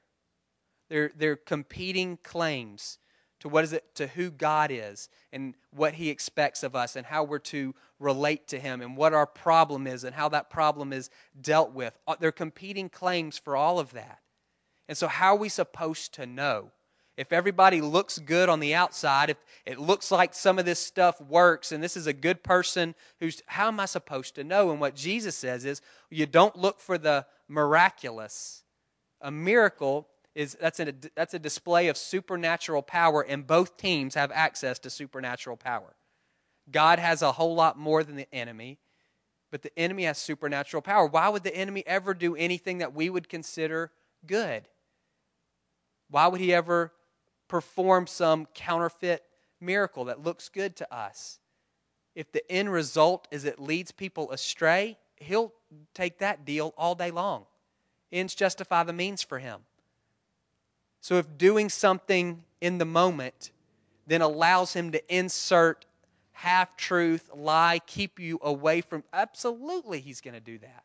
They're, 0.89 1.11
they're 1.17 1.37
competing 1.37 2.19
claims 2.23 2.99
to 3.41 3.49
what 3.49 3.65
is 3.65 3.73
it 3.73 3.95
to 3.97 4.07
who 4.07 4.31
God 4.31 4.71
is 4.71 5.09
and 5.33 5.55
what 5.71 5.95
he 5.95 6.11
expects 6.11 6.63
of 6.63 6.77
us 6.77 6.97
and 6.97 7.07
how 7.07 7.25
we're 7.25 7.39
to 7.39 7.75
relate 7.99 8.47
to 8.49 8.61
him 8.61 8.81
and 8.81 8.97
what 8.97 9.15
our 9.15 9.27
problem 9.27 9.87
is 9.87 10.05
and 10.05 10.15
how 10.15 10.29
that 10.29 10.51
problem 10.51 10.93
is 10.93 11.11
dealt 11.41 11.73
with. 11.73 11.99
Uh, 12.07 12.17
they're 12.21 12.33
competing 12.33 12.89
claims 12.89 13.39
for 13.39 13.57
all 13.57 13.79
of 13.79 13.93
that. 13.93 14.21
And 14.89 14.97
so 14.97 15.09
how 15.09 15.35
are 15.35 15.39
we 15.39 15.49
supposed 15.49 16.15
to 16.15 16.27
know? 16.27 16.71
If 17.17 17.33
everybody 17.33 17.83
looks 17.83 18.19
good 18.19 18.49
on 18.49 18.61
the 18.61 18.75
outside, 18.75 19.29
if 19.31 19.37
it 19.67 19.79
looks 19.79 20.11
like 20.11 20.33
some 20.33 20.59
of 20.59 20.65
this 20.65 20.79
stuff 20.79 21.21
works 21.21 21.71
and 21.71 21.83
this 21.83 21.97
is 21.97 22.07
a 22.07 22.15
good 22.15 22.43
person 22.43 22.95
who's 23.19 23.43
how 23.47 23.69
am 23.69 23.79
I 23.79 23.85
supposed 23.85 24.37
to 24.37 24.45
know? 24.45 24.71
And 24.71 24.81
what 24.81 24.95
Jesus 24.95 25.37
says 25.37 25.65
is 25.65 25.83
you 26.09 26.27
don't 26.27 26.57
look 26.57 26.81
for 26.81 26.97
the 26.97 27.27
miraculous. 27.47 28.63
A 29.21 29.31
miracle 29.31 30.09
is 30.35 30.57
that's 30.61 30.81
a, 30.81 30.95
that's 31.17 31.35
a 31.35 31.39
display 31.39 31.89
of 31.89 31.97
supernatural 31.97 32.83
power, 32.83 33.23
and 33.23 33.47
both 33.47 33.77
teams 33.77 34.15
have 34.15 34.31
access 34.33 34.79
to 34.81 34.91
supernatural 34.91 35.57
power. 35.57 35.97
God 36.71 36.99
has 36.99 37.23
a 37.23 37.33
whole 37.33 37.55
lot 37.55 37.79
more 37.79 38.05
than 38.05 38.17
the 38.17 38.33
enemy, 38.33 38.79
but 39.51 39.63
the 39.63 39.77
enemy 39.79 40.05
has 40.05 40.19
supernatural 40.19 40.83
power. 40.83 41.07
Why 41.07 41.29
would 41.29 41.43
the 41.43 41.55
enemy 41.55 41.83
ever 41.87 42.15
do 42.15 42.37
anything 42.37 42.79
that 42.79 42.95
we 42.95 43.11
would 43.11 43.29
consider 43.29 43.91
good? 44.27 44.69
Why 46.09 46.29
would 46.29 46.41
he 46.41 46.55
ever 46.55 46.93
perform 47.49 48.07
some 48.07 48.47
counterfeit 48.55 49.25
miracle 49.61 50.05
that 50.07 50.23
looks 50.23 50.49
good 50.49 50.77
to 50.77 50.95
us, 50.95 51.39
if 52.15 52.33
the 52.33 52.51
end 52.51 52.73
result 52.73 53.29
is 53.31 53.45
it 53.45 53.61
leads 53.61 53.93
people 53.93 54.31
astray, 54.31 54.99
he'll 55.17 55.53
take 55.95 56.19
that 56.19 56.45
deal 56.45 56.73
all 56.77 56.95
day 56.95 57.11
long. 57.11 57.45
Ends 58.13 58.35
justify 58.35 58.83
the 58.83 58.93
means 58.93 59.23
for 59.23 59.39
him. 59.39 59.61
So 61.01 61.17
if 61.17 61.39
doing 61.39 61.69
something 61.69 62.45
in 62.61 62.79
the 62.79 62.85
moment 62.85 63.53
then 64.11 64.23
allows 64.23 64.73
him 64.73 64.91
to 64.91 65.17
insert 65.17 65.87
half 66.33 66.77
truth, 66.77 67.31
lie, 67.33 67.81
keep 67.87 68.19
you 68.19 68.41
away 68.43 68.81
from, 68.81 69.05
absolutely 69.13 70.01
he's 70.01 70.21
going 70.21 70.35
to 70.35 70.41
do 70.41 70.59
that. 70.59 70.83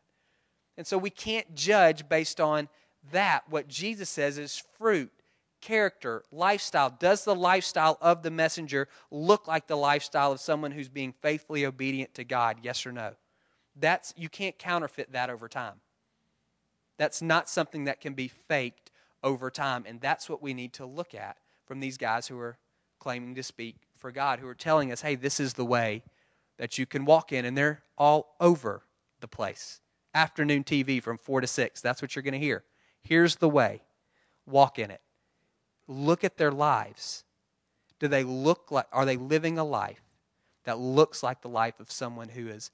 And 0.76 0.86
so 0.86 0.96
we 0.96 1.10
can't 1.10 1.52
judge 1.52 2.08
based 2.08 2.40
on 2.40 2.68
that. 3.10 3.42
What 3.48 3.66
Jesus 3.66 4.08
says 4.08 4.38
is 4.38 4.62
fruit, 4.78 5.10
character, 5.60 6.22
lifestyle. 6.30 6.90
Does 6.90 7.24
the 7.24 7.34
lifestyle 7.34 7.98
of 8.00 8.22
the 8.22 8.30
messenger 8.30 8.86
look 9.10 9.48
like 9.48 9.66
the 9.66 9.76
lifestyle 9.76 10.30
of 10.30 10.38
someone 10.38 10.70
who's 10.70 10.88
being 10.88 11.12
faithfully 11.20 11.66
obedient 11.66 12.14
to 12.14 12.24
God? 12.24 12.58
Yes 12.62 12.86
or 12.86 12.92
no? 12.92 13.14
That's 13.74 14.14
you 14.16 14.28
can't 14.28 14.56
counterfeit 14.56 15.10
that 15.12 15.30
over 15.30 15.48
time. 15.48 15.80
That's 16.96 17.20
not 17.20 17.48
something 17.48 17.84
that 17.84 18.00
can 18.00 18.14
be 18.14 18.28
faked 18.28 18.85
over 19.26 19.50
time, 19.50 19.84
and 19.86 20.00
that's 20.00 20.30
what 20.30 20.40
we 20.40 20.54
need 20.54 20.72
to 20.74 20.86
look 20.86 21.14
at 21.14 21.36
from 21.66 21.80
these 21.80 21.98
guys 21.98 22.28
who 22.28 22.38
are 22.38 22.56
claiming 23.00 23.34
to 23.34 23.42
speak 23.42 23.76
for 23.96 24.12
God, 24.12 24.38
who 24.38 24.46
are 24.46 24.54
telling 24.54 24.92
us, 24.92 25.02
"Hey, 25.02 25.16
this 25.16 25.40
is 25.40 25.54
the 25.54 25.64
way 25.64 26.04
that 26.56 26.78
you 26.78 26.86
can 26.86 27.04
walk 27.04 27.32
in," 27.32 27.44
and 27.44 27.58
they're 27.58 27.82
all 27.98 28.36
over 28.40 28.86
the 29.20 29.28
place. 29.28 29.80
Afternoon 30.14 30.62
TV 30.62 31.00
from 31.00 31.18
4 31.18 31.40
to 31.40 31.46
6. 31.46 31.80
That's 31.80 32.00
what 32.00 32.14
you're 32.14 32.22
going 32.22 32.32
to 32.32 32.38
hear. 32.38 32.64
Here's 33.02 33.36
the 33.36 33.48
way. 33.48 33.82
Walk 34.46 34.78
in 34.78 34.90
it. 34.90 35.02
Look 35.88 36.22
at 36.22 36.36
their 36.36 36.52
lives. 36.52 37.24
Do 37.98 38.08
they 38.08 38.24
look 38.24 38.70
like 38.70 38.86
are 38.92 39.04
they 39.04 39.16
living 39.16 39.58
a 39.58 39.64
life 39.64 40.02
that 40.64 40.78
looks 40.78 41.22
like 41.22 41.40
the 41.40 41.48
life 41.48 41.80
of 41.80 41.90
someone 41.90 42.30
who 42.30 42.48
is 42.48 42.70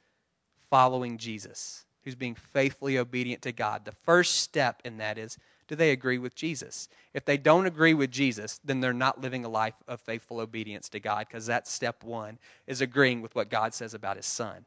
following 0.71 1.19
Jesus, 1.19 1.85
who's 2.03 2.15
being 2.15 2.35
faithfully 2.35 2.97
obedient 2.97 3.43
to 3.43 3.53
God. 3.53 3.85
The 3.85 3.93
first 3.93 4.37
step 4.37 4.81
in 4.85 4.97
that 4.97 5.19
is 5.19 5.37
do 5.69 5.77
they 5.77 5.91
agree 5.91 6.19
with 6.19 6.35
Jesus? 6.35 6.89
If 7.15 7.25
they 7.25 7.37
don't 7.37 7.67
agree 7.67 7.95
with 7.95 8.11
Jesus, 8.11 8.61
then 8.65 8.81
they're 8.81 8.93
not 8.93 9.21
living 9.21 9.45
a 9.45 9.49
life 9.49 9.75
of 9.89 10.01
faithful 10.01 10.41
obedience 10.41 10.89
to 10.91 11.01
God 11.01 11.27
because 11.29 11.47
that's 11.47 11.71
step 11.71 12.03
one, 12.05 12.39
is 12.67 12.81
agreeing 12.81 13.23
with 13.23 13.35
what 13.35 13.51
God 13.51 13.75
says 13.75 13.95
about 13.95 14.17
his 14.17 14.27
son. 14.27 14.65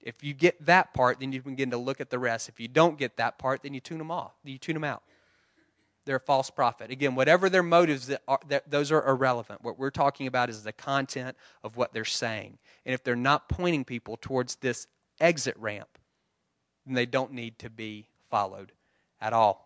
If 0.00 0.22
you 0.22 0.34
get 0.34 0.64
that 0.66 0.94
part, 0.94 1.18
then 1.18 1.32
you 1.32 1.42
begin 1.42 1.70
to 1.70 1.76
look 1.76 2.00
at 2.00 2.10
the 2.10 2.18
rest. 2.18 2.48
If 2.48 2.60
you 2.60 2.68
don't 2.68 2.98
get 2.98 3.16
that 3.16 3.38
part, 3.38 3.62
then 3.62 3.74
you 3.74 3.80
tune 3.80 3.98
them 3.98 4.10
off. 4.10 4.34
You 4.44 4.58
tune 4.58 4.74
them 4.74 4.84
out. 4.84 5.02
They're 6.04 6.16
a 6.16 6.20
false 6.20 6.50
prophet. 6.50 6.92
Again, 6.92 7.16
whatever 7.16 7.50
their 7.50 7.64
motives, 7.64 8.06
that 8.06 8.22
are, 8.28 8.38
that, 8.46 8.70
those 8.70 8.92
are 8.92 9.04
irrelevant. 9.04 9.64
What 9.64 9.76
we're 9.76 9.90
talking 9.90 10.28
about 10.28 10.48
is 10.48 10.62
the 10.62 10.72
content 10.72 11.36
of 11.64 11.76
what 11.76 11.92
they're 11.92 12.04
saying. 12.04 12.58
And 12.84 12.94
if 12.94 13.02
they're 13.02 13.16
not 13.16 13.48
pointing 13.48 13.84
people 13.84 14.16
towards 14.20 14.54
this 14.56 14.86
exit 15.18 15.56
ramp, 15.58 15.88
then 16.86 16.94
they 16.94 17.06
don't 17.06 17.32
need 17.32 17.58
to 17.58 17.70
be 17.70 18.06
followed 18.30 18.70
at 19.20 19.32
all. 19.32 19.65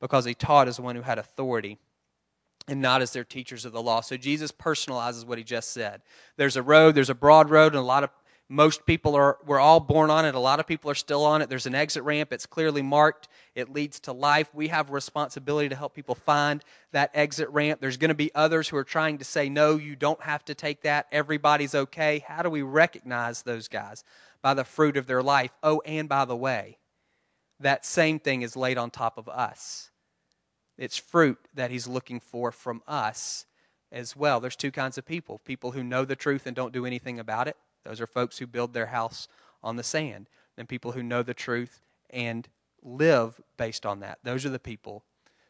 because 0.00 0.24
he 0.24 0.34
taught 0.34 0.68
as 0.68 0.80
one 0.80 0.96
who 0.96 1.02
had 1.02 1.18
authority 1.18 1.78
and 2.68 2.80
not 2.80 3.02
as 3.02 3.12
their 3.12 3.24
teachers 3.24 3.64
of 3.64 3.72
the 3.72 3.82
law. 3.82 4.00
So 4.00 4.16
Jesus 4.16 4.52
personalizes 4.52 5.26
what 5.26 5.38
he 5.38 5.44
just 5.44 5.72
said. 5.72 6.02
There's 6.36 6.56
a 6.56 6.62
road, 6.62 6.94
there's 6.94 7.10
a 7.10 7.14
broad 7.14 7.50
road, 7.50 7.72
and 7.72 7.80
a 7.80 7.82
lot 7.82 8.04
of 8.04 8.10
most 8.52 8.84
people 8.84 9.14
are 9.14 9.38
we're 9.46 9.60
all 9.60 9.78
born 9.78 10.10
on 10.10 10.24
it. 10.24 10.34
A 10.34 10.40
lot 10.40 10.58
of 10.58 10.66
people 10.66 10.90
are 10.90 10.96
still 10.96 11.24
on 11.24 11.40
it. 11.40 11.48
There's 11.48 11.66
an 11.66 11.74
exit 11.76 12.02
ramp. 12.02 12.32
It's 12.32 12.46
clearly 12.46 12.82
marked. 12.82 13.28
It 13.54 13.72
leads 13.72 14.00
to 14.00 14.12
life. 14.12 14.52
We 14.52 14.66
have 14.68 14.90
a 14.90 14.92
responsibility 14.92 15.68
to 15.68 15.76
help 15.76 15.94
people 15.94 16.16
find 16.16 16.62
that 16.90 17.12
exit 17.14 17.48
ramp. 17.50 17.80
There's 17.80 17.96
going 17.96 18.08
to 18.08 18.14
be 18.14 18.34
others 18.34 18.68
who 18.68 18.76
are 18.76 18.84
trying 18.84 19.18
to 19.18 19.24
say 19.24 19.48
no, 19.48 19.76
you 19.76 19.94
don't 19.94 20.20
have 20.22 20.44
to 20.46 20.54
take 20.56 20.82
that. 20.82 21.06
Everybody's 21.12 21.76
okay. 21.76 22.24
How 22.26 22.42
do 22.42 22.50
we 22.50 22.62
recognize 22.62 23.42
those 23.42 23.68
guys? 23.68 24.02
By 24.42 24.54
the 24.54 24.64
fruit 24.64 24.96
of 24.96 25.06
their 25.06 25.22
life. 25.22 25.52
Oh, 25.62 25.80
and 25.86 26.08
by 26.08 26.24
the 26.24 26.36
way, 26.36 26.78
that 27.60 27.86
same 27.86 28.18
thing 28.18 28.42
is 28.42 28.56
laid 28.56 28.78
on 28.78 28.90
top 28.90 29.18
of 29.18 29.28
us. 29.28 29.90
It's 30.78 30.96
fruit 30.96 31.38
that 31.54 31.70
he's 31.70 31.86
looking 31.86 32.20
for 32.20 32.50
from 32.50 32.82
us 32.88 33.46
as 33.92 34.16
well. 34.16 34.40
There's 34.40 34.56
two 34.56 34.70
kinds 34.70 34.98
of 34.98 35.04
people 35.04 35.38
people 35.44 35.72
who 35.72 35.84
know 35.84 36.04
the 36.04 36.16
truth 36.16 36.46
and 36.46 36.56
don't 36.56 36.72
do 36.72 36.86
anything 36.86 37.18
about 37.18 37.48
it 37.48 37.56
those 37.84 38.00
are 38.00 38.06
folks 38.06 38.38
who 38.38 38.46
build 38.46 38.72
their 38.72 38.86
house 38.86 39.28
on 39.62 39.76
the 39.76 39.82
sand. 39.82 40.28
And 40.56 40.68
people 40.68 40.92
who 40.92 41.02
know 41.02 41.22
the 41.22 41.34
truth 41.34 41.80
and 42.10 42.46
live 42.82 43.40
based 43.56 43.86
on 43.86 44.00
that. 44.00 44.18
Those 44.22 44.44
are 44.44 44.50
the 44.50 44.58
people 44.58 45.04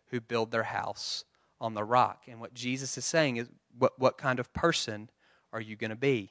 who 0.09 0.20
build 0.20 0.51
their 0.51 0.64
house 0.64 1.25
on 1.61 1.75
the 1.75 1.85
rock. 1.85 2.23
And 2.29 2.40
what 2.40 2.55
Jesus 2.55 2.96
is 2.96 3.05
saying 3.05 3.37
is 3.37 3.49
what, 3.77 3.99
what 3.99 4.18
kind 4.18 4.38
of 4.38 4.53
person 4.53 5.11
are 5.53 5.61
you 5.61 5.75
going 5.75 5.90
to 5.90 5.96
be? 5.96 6.31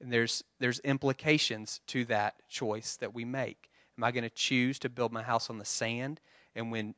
And 0.00 0.12
there's, 0.12 0.44
there's 0.60 0.78
implications 0.80 1.80
to 1.88 2.04
that 2.06 2.48
choice 2.48 2.96
that 2.96 3.14
we 3.14 3.24
make. 3.24 3.70
Am 3.98 4.04
I 4.04 4.10
going 4.10 4.24
to 4.24 4.30
choose 4.30 4.78
to 4.80 4.88
build 4.88 5.12
my 5.12 5.22
house 5.22 5.48
on 5.50 5.58
the 5.58 5.64
sand? 5.64 6.20
And 6.54 6.70
when 6.70 6.94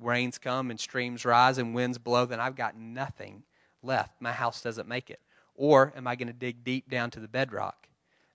rains 0.00 0.38
come 0.38 0.70
and 0.70 0.78
streams 0.78 1.24
rise 1.24 1.58
and 1.58 1.74
winds 1.74 1.98
blow, 1.98 2.26
then 2.26 2.40
I've 2.40 2.56
got 2.56 2.76
nothing 2.76 3.42
left. 3.82 4.20
My 4.20 4.32
house 4.32 4.62
doesn't 4.62 4.88
make 4.88 5.10
it. 5.10 5.20
Or 5.54 5.92
am 5.96 6.06
I 6.06 6.16
going 6.16 6.28
to 6.28 6.32
dig 6.32 6.64
deep 6.64 6.90
down 6.90 7.10
to 7.10 7.20
the 7.20 7.28
bedrock? 7.28 7.88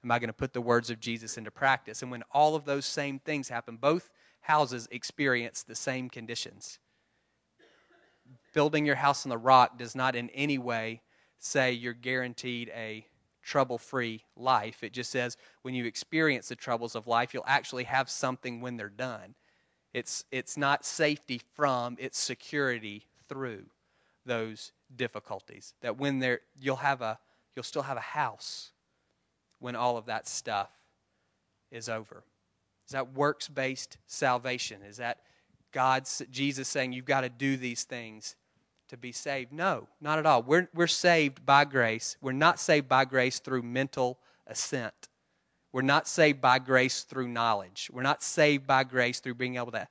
Am 0.03 0.12
I 0.12 0.19
going 0.19 0.30
to 0.30 0.34
put 0.34 0.53
the 0.53 0.62
words 0.62 0.89
of 0.89 0.99
Jesus 0.99 1.38
into 1.38 1.51
practice? 1.51 2.01
And 2.01 2.12
when 2.12 2.23
all 2.32 2.56
of 2.56 2.65
those 2.65 2.86
same 2.86 3.19
things 3.19 3.49
happen, 3.49 3.77
both 3.77 4.10
houses 4.41 4.88
experience 4.91 5.63
the 5.63 5.75
same 5.75 6.10
conditions. 6.10 6.80
Building 8.53 8.86
your 8.86 8.95
house 8.95 9.25
on 9.25 9.30
the 9.30 9.38
rock 9.38 9.77
does 9.77 9.95
not 9.95 10.15
in 10.15 10.30
any 10.30 10.58
way 10.58 11.01
say 11.39 11.71
you're 11.71 11.93
guaranteed 11.93 12.69
a 12.69 13.06
trouble 13.47 13.77
free 13.77 14.23
life. 14.36 14.83
It 14.83 14.91
just 14.91 15.10
says 15.10 15.38
when 15.62 15.73
you 15.73 15.86
experience 15.86 16.49
the 16.49 16.55
troubles 16.55 16.95
of 16.95 17.07
life, 17.07 17.33
you'll 17.33 17.43
actually 17.47 17.86
have 17.86 18.10
something 18.10 18.60
when 18.60 18.75
they're 18.75 18.89
done. 18.89 19.36
It's, 19.93 20.25
it's 20.31 20.57
not 20.57 20.86
safety 20.86 21.41
from, 21.55 21.95
it's 21.97 22.19
security 22.19 23.07
through 23.29 23.65
those 24.25 24.73
difficulties. 24.93 25.73
That 25.81 25.97
when 25.97 26.19
there 26.19 26.41
you'll 26.60 26.75
have 26.75 27.01
a 27.01 27.17
you'll 27.55 27.63
still 27.63 27.81
have 27.81 27.97
a 27.97 28.01
house 28.01 28.71
when 29.60 29.75
all 29.75 29.97
of 29.97 30.05
that 30.05 30.27
stuff 30.27 30.69
is 31.71 31.89
over. 31.89 32.23
Is 32.86 32.91
that 32.91 33.13
works 33.13 33.47
based 33.47 33.97
salvation? 34.05 34.81
Is 34.83 34.97
that 34.97 35.19
God's 35.71 36.21
Jesus 36.29 36.67
saying 36.67 36.91
you've 36.91 37.05
got 37.05 37.21
to 37.21 37.29
do 37.29 37.57
these 37.57 37.83
things 37.83 38.36
to 38.89 38.97
be 38.97 39.12
saved? 39.12 39.52
No, 39.52 39.88
not 40.02 40.19
at 40.19 40.26
all. 40.26 40.43
We're, 40.43 40.69
we're 40.73 40.88
saved 40.88 41.45
by 41.45 41.65
grace. 41.65 42.17
We're 42.21 42.32
not 42.32 42.60
saved 42.60 42.88
by 42.88 43.06
grace 43.06 43.39
through 43.39 43.63
mental 43.63 44.19
assent. 44.45 45.10
We're 45.71 45.82
not 45.82 46.08
saved 46.08 46.41
by 46.41 46.60
grace 46.60 47.04
through 47.04 47.28
knowledge. 47.28 47.89
We're 47.93 48.02
not 48.02 48.23
saved 48.23 48.65
by 48.65 48.84
grace 48.84 49.19
through 49.19 49.36
being 49.36 49.58
able 49.58 49.71
to 49.71 49.88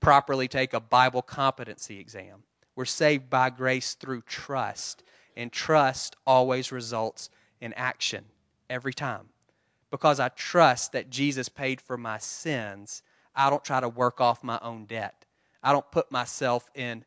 properly 0.00 0.48
take 0.48 0.72
a 0.72 0.80
Bible 0.80 1.22
competency 1.22 1.98
exam. 1.98 2.44
We're 2.76 2.84
saved 2.84 3.28
by 3.28 3.50
grace 3.50 3.94
through 3.94 4.22
trust. 4.22 5.02
And 5.36 5.52
trust 5.52 6.16
always 6.26 6.72
results 6.72 7.30
in 7.60 7.72
action 7.74 8.24
every 8.68 8.92
time. 8.92 9.28
Because 9.90 10.20
I 10.20 10.28
trust 10.28 10.92
that 10.92 11.10
Jesus 11.10 11.48
paid 11.48 11.80
for 11.80 11.96
my 11.96 12.18
sins, 12.18 13.02
I 13.34 13.50
don't 13.50 13.64
try 13.64 13.80
to 13.80 13.88
work 13.88 14.20
off 14.20 14.44
my 14.44 14.58
own 14.62 14.84
debt. 14.84 15.24
I 15.62 15.72
don't 15.72 15.90
put 15.90 16.10
myself 16.10 16.68
in, 16.74 17.04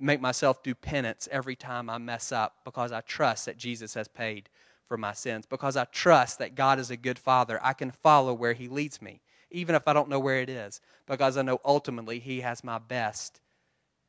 make 0.00 0.20
myself 0.20 0.62
do 0.62 0.74
penance 0.74 1.28
every 1.30 1.56
time 1.56 1.90
I 1.90 1.98
mess 1.98 2.32
up 2.32 2.56
because 2.64 2.92
I 2.92 3.02
trust 3.02 3.46
that 3.46 3.58
Jesus 3.58 3.94
has 3.94 4.08
paid 4.08 4.48
for 4.86 4.96
my 4.96 5.12
sins. 5.12 5.46
Because 5.46 5.76
I 5.76 5.84
trust 5.84 6.38
that 6.38 6.54
God 6.54 6.78
is 6.78 6.90
a 6.90 6.96
good 6.96 7.18
father, 7.18 7.60
I 7.62 7.74
can 7.74 7.90
follow 7.90 8.34
where 8.34 8.54
he 8.54 8.68
leads 8.68 9.00
me, 9.00 9.20
even 9.50 9.74
if 9.74 9.86
I 9.86 9.92
don't 9.92 10.08
know 10.08 10.18
where 10.18 10.40
it 10.40 10.48
is, 10.48 10.80
because 11.06 11.36
I 11.36 11.42
know 11.42 11.60
ultimately 11.64 12.18
he 12.18 12.40
has 12.40 12.64
my 12.64 12.78
best 12.78 13.40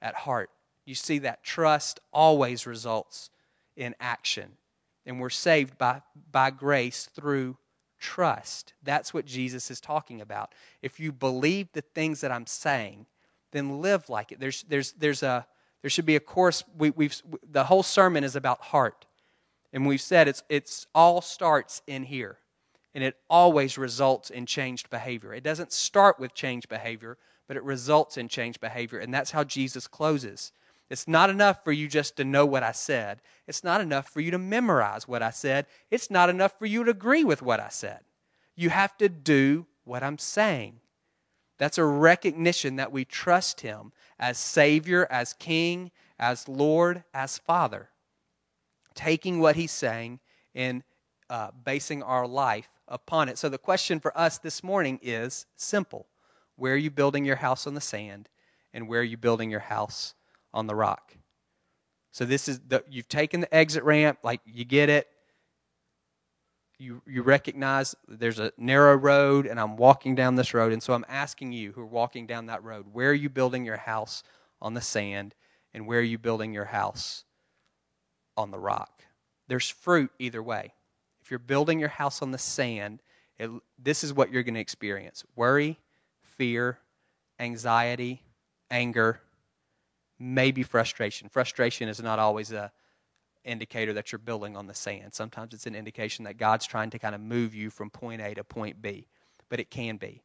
at 0.01 0.15
heart. 0.15 0.49
You 0.85 0.95
see, 0.95 1.19
that 1.19 1.43
trust 1.43 1.99
always 2.11 2.65
results 2.65 3.29
in 3.75 3.95
action. 3.99 4.53
And 5.05 5.19
we're 5.19 5.29
saved 5.29 5.77
by, 5.77 6.01
by 6.31 6.51
grace 6.51 7.09
through 7.13 7.57
trust. 7.99 8.73
That's 8.83 9.13
what 9.13 9.25
Jesus 9.25 9.69
is 9.69 9.79
talking 9.79 10.21
about. 10.21 10.53
If 10.81 10.99
you 10.99 11.11
believe 11.11 11.71
the 11.73 11.81
things 11.81 12.21
that 12.21 12.31
I'm 12.31 12.47
saying, 12.47 13.05
then 13.51 13.81
live 13.81 14.09
like 14.09 14.31
it. 14.31 14.39
There's, 14.39 14.63
there's, 14.63 14.93
there's, 14.93 15.23
a, 15.23 15.45
There 15.81 15.89
should 15.89 16.05
be 16.05 16.15
a 16.15 16.19
course. 16.19 16.63
We, 16.77 16.91
we've, 16.91 17.21
the 17.49 17.63
whole 17.63 17.83
sermon 17.83 18.23
is 18.23 18.35
about 18.35 18.61
heart. 18.61 19.05
And 19.73 19.85
we've 19.87 20.01
said 20.01 20.27
it's, 20.27 20.43
it's 20.49 20.87
all 20.93 21.21
starts 21.21 21.81
in 21.87 22.03
here. 22.03 22.37
And 22.93 23.03
it 23.03 23.15
always 23.29 23.77
results 23.77 24.29
in 24.29 24.45
changed 24.45 24.89
behavior. 24.89 25.33
It 25.33 25.43
doesn't 25.43 25.71
start 25.71 26.19
with 26.19 26.33
changed 26.33 26.67
behavior, 26.67 27.17
but 27.47 27.55
it 27.55 27.63
results 27.63 28.17
in 28.17 28.27
changed 28.27 28.59
behavior. 28.59 28.99
And 28.99 29.13
that's 29.13 29.31
how 29.31 29.43
Jesus 29.43 29.87
closes. 29.87 30.51
It's 30.89 31.07
not 31.07 31.29
enough 31.29 31.63
for 31.63 31.71
you 31.71 31.87
just 31.87 32.17
to 32.17 32.25
know 32.25 32.45
what 32.45 32.63
I 32.63 32.73
said. 32.73 33.21
It's 33.47 33.63
not 33.63 33.79
enough 33.79 34.09
for 34.09 34.19
you 34.19 34.29
to 34.31 34.37
memorize 34.37 35.07
what 35.07 35.23
I 35.23 35.29
said. 35.29 35.67
It's 35.89 36.11
not 36.11 36.29
enough 36.29 36.59
for 36.59 36.65
you 36.65 36.83
to 36.83 36.91
agree 36.91 37.23
with 37.23 37.41
what 37.41 37.61
I 37.61 37.69
said. 37.69 38.01
You 38.57 38.69
have 38.69 38.97
to 38.97 39.07
do 39.07 39.67
what 39.85 40.03
I'm 40.03 40.17
saying. 40.17 40.81
That's 41.61 41.77
a 41.77 41.85
recognition 41.85 42.77
that 42.77 42.91
we 42.91 43.05
trust 43.05 43.61
Him 43.61 43.91
as 44.17 44.39
Savior, 44.39 45.07
as 45.11 45.33
King, 45.33 45.91
as 46.17 46.47
Lord, 46.47 47.03
as 47.13 47.37
Father. 47.37 47.89
Taking 48.95 49.39
what 49.39 49.55
He's 49.55 49.69
saying 49.69 50.21
and 50.55 50.81
uh, 51.29 51.51
basing 51.63 52.01
our 52.01 52.25
life 52.25 52.67
upon 52.87 53.29
it. 53.29 53.37
So 53.37 53.47
the 53.47 53.59
question 53.59 53.99
for 53.99 54.17
us 54.17 54.39
this 54.39 54.63
morning 54.63 54.99
is 55.03 55.45
simple 55.55 56.07
Where 56.55 56.73
are 56.73 56.77
you 56.77 56.89
building 56.89 57.25
your 57.25 57.35
house 57.35 57.67
on 57.67 57.75
the 57.75 57.79
sand, 57.79 58.27
and 58.73 58.87
where 58.87 59.01
are 59.01 59.03
you 59.03 59.17
building 59.17 59.51
your 59.51 59.59
house 59.59 60.15
on 60.55 60.65
the 60.65 60.73
rock. 60.73 61.15
So 62.11 62.25
this 62.25 62.47
is 62.47 62.59
the 62.67 62.83
you've 62.89 63.07
taken 63.07 63.39
the 63.39 63.53
exit 63.53 63.83
ramp, 63.83 64.17
like 64.23 64.41
you 64.45 64.65
get 64.65 64.89
it. 64.89 65.07
You 66.81 67.03
you 67.05 67.21
recognize 67.21 67.93
there's 68.07 68.39
a 68.39 68.51
narrow 68.57 68.95
road 68.95 69.45
and 69.45 69.59
I'm 69.59 69.77
walking 69.77 70.15
down 70.15 70.35
this 70.35 70.55
road 70.55 70.73
and 70.73 70.81
so 70.81 70.93
I'm 70.93 71.05
asking 71.07 71.51
you 71.51 71.71
who 71.73 71.81
are 71.81 71.85
walking 71.85 72.25
down 72.25 72.47
that 72.47 72.63
road, 72.63 72.87
where 72.91 73.11
are 73.11 73.13
you 73.13 73.29
building 73.29 73.63
your 73.63 73.77
house 73.77 74.23
on 74.59 74.73
the 74.73 74.81
sand 74.81 75.35
and 75.75 75.85
where 75.85 75.99
are 75.99 76.01
you 76.03 76.17
building 76.17 76.53
your 76.55 76.65
house 76.65 77.23
on 78.35 78.49
the 78.49 78.57
rock? 78.57 79.03
There's 79.47 79.69
fruit 79.69 80.09
either 80.17 80.41
way. 80.41 80.73
If 81.21 81.29
you're 81.29 81.37
building 81.37 81.79
your 81.79 81.89
house 81.89 82.23
on 82.23 82.31
the 82.31 82.39
sand, 82.39 83.03
it, 83.37 83.51
this 83.77 84.03
is 84.03 84.11
what 84.11 84.31
you're 84.31 84.41
going 84.41 84.55
to 84.55 84.59
experience. 84.59 85.23
Worry, 85.35 85.77
fear, 86.23 86.79
anxiety, 87.39 88.23
anger, 88.71 89.21
maybe 90.17 90.63
frustration. 90.63 91.29
Frustration 91.29 91.89
is 91.89 92.01
not 92.01 92.17
always 92.17 92.51
a 92.51 92.71
indicator 93.43 93.93
that 93.93 94.11
you're 94.11 94.19
building 94.19 94.55
on 94.55 94.67
the 94.67 94.73
sand. 94.73 95.13
Sometimes 95.13 95.53
it's 95.53 95.67
an 95.67 95.75
indication 95.75 96.25
that 96.25 96.37
God's 96.37 96.65
trying 96.65 96.89
to 96.91 96.99
kind 96.99 97.15
of 97.15 97.21
move 97.21 97.55
you 97.55 97.69
from 97.69 97.89
point 97.89 98.21
A 98.21 98.33
to 98.35 98.43
point 98.43 98.81
B, 98.81 99.07
but 99.49 99.59
it 99.59 99.69
can 99.69 99.97
be. 99.97 100.21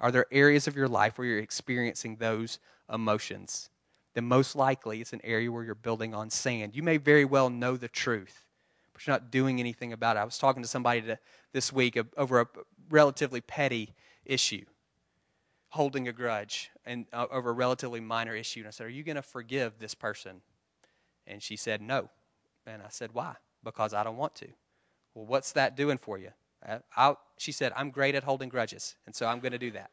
Are 0.00 0.10
there 0.10 0.26
areas 0.32 0.66
of 0.66 0.76
your 0.76 0.88
life 0.88 1.18
where 1.18 1.26
you're 1.26 1.38
experiencing 1.38 2.16
those 2.16 2.58
emotions? 2.92 3.70
Then 4.14 4.24
most 4.24 4.56
likely 4.56 5.00
it's 5.00 5.12
an 5.12 5.20
area 5.24 5.50
where 5.50 5.64
you're 5.64 5.74
building 5.74 6.14
on 6.14 6.28
sand. 6.28 6.76
You 6.76 6.82
may 6.82 6.96
very 6.96 7.24
well 7.24 7.48
know 7.48 7.76
the 7.76 7.88
truth, 7.88 8.46
but 8.92 9.06
you're 9.06 9.14
not 9.14 9.30
doing 9.30 9.60
anything 9.60 9.92
about 9.92 10.16
it. 10.16 10.20
I 10.20 10.24
was 10.24 10.38
talking 10.38 10.62
to 10.62 10.68
somebody 10.68 11.02
to, 11.02 11.18
this 11.52 11.72
week 11.72 11.98
over 12.16 12.40
a 12.40 12.46
relatively 12.90 13.40
petty 13.40 13.94
issue 14.24 14.64
holding 15.72 16.06
a 16.06 16.12
grudge 16.12 16.70
and 16.84 17.06
uh, 17.14 17.26
over 17.30 17.48
a 17.48 17.54
relatively 17.54 17.98
minor 17.98 18.36
issue. 18.36 18.60
And 18.60 18.68
I 18.68 18.70
said, 18.70 18.86
"Are 18.86 18.90
you 18.90 19.02
going 19.02 19.16
to 19.16 19.22
forgive 19.22 19.78
this 19.78 19.94
person?" 19.94 20.42
And 21.26 21.42
she 21.42 21.56
said, 21.56 21.80
"No." 21.80 22.10
And 22.66 22.82
I 22.82 22.88
said, 22.90 23.10
"Why?" 23.12 23.34
Because 23.64 23.94
I 23.94 24.04
don't 24.04 24.16
want 24.16 24.34
to. 24.36 24.48
Well, 25.14 25.26
what's 25.26 25.52
that 25.52 25.76
doing 25.76 25.98
for 25.98 26.18
you? 26.18 26.30
I, 26.66 26.80
I, 26.96 27.14
she 27.38 27.52
said, 27.52 27.72
"I'm 27.76 27.90
great 27.90 28.14
at 28.14 28.24
holding 28.24 28.48
grudges, 28.48 28.96
and 29.06 29.14
so 29.14 29.26
I'm 29.26 29.40
going 29.40 29.52
to 29.52 29.58
do 29.58 29.72
that." 29.72 29.90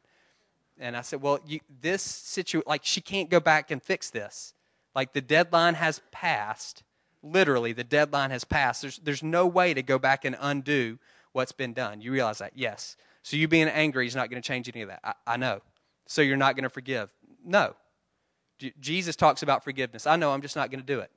And 0.78 0.96
I 0.96 1.02
said, 1.02 1.22
"Well, 1.22 1.40
you, 1.46 1.60
this 1.82 2.02
situation, 2.02 2.64
like 2.68 2.82
she 2.84 3.02
can't 3.02 3.30
go 3.30 3.40
back 3.40 3.72
and 3.72 3.82
fix 3.82 4.10
this. 4.10 4.54
Like 4.96 5.14
the 5.14 5.22
deadline 5.22 5.76
has 5.76 6.02
passed. 6.12 6.84
Literally, 7.22 7.74
the 7.74 7.84
deadline 7.84 8.32
has 8.32 8.44
passed. 8.44 8.82
There's 8.82 8.98
there's 9.00 9.24
no 9.24 9.46
way 9.46 9.74
to 9.74 9.82
go 9.82 10.00
back 10.00 10.26
and 10.26 10.38
undo 10.40 11.00
what's 11.34 11.52
been 11.52 11.74
done. 11.74 12.02
You 12.02 12.12
realize 12.12 12.40
that? 12.40 12.54
Yes." 12.56 12.96
So 13.22 13.38
you 13.38 13.48
being 13.48 13.68
angry 13.68 14.08
is 14.08 14.16
not 14.16 14.30
going 14.30 14.42
to 14.42 14.48
change 14.48 14.70
any 14.70 14.82
of 14.82 14.88
that. 14.90 15.02
I, 15.04 15.14
I 15.28 15.38
know. 15.38 15.62
So 16.08 16.22
you're 16.22 16.38
not 16.38 16.56
going 16.56 16.64
to 16.64 16.70
forgive. 16.70 17.14
No. 17.46 17.76
J- 18.58 18.74
Jesus 18.80 19.16
talks 19.16 19.44
about 19.44 19.64
forgiveness. 19.64 20.08
I 20.08 20.16
know 20.16 20.32
I'm 20.32 20.42
just 20.42 20.56
not 20.56 20.72
going 20.72 20.80
to 20.80 20.86
do 20.86 21.00
it. 21.00 21.12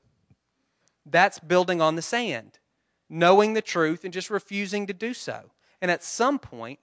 That's 1.04 1.38
building 1.38 1.80
on 1.80 1.96
the 1.96 2.02
sand, 2.02 2.58
knowing 3.08 3.54
the 3.54 3.62
truth 3.62 4.04
and 4.04 4.12
just 4.12 4.30
refusing 4.30 4.86
to 4.86 4.92
do 4.92 5.14
so. 5.14 5.50
And 5.80 5.90
at 5.90 6.04
some 6.04 6.38
point, 6.38 6.78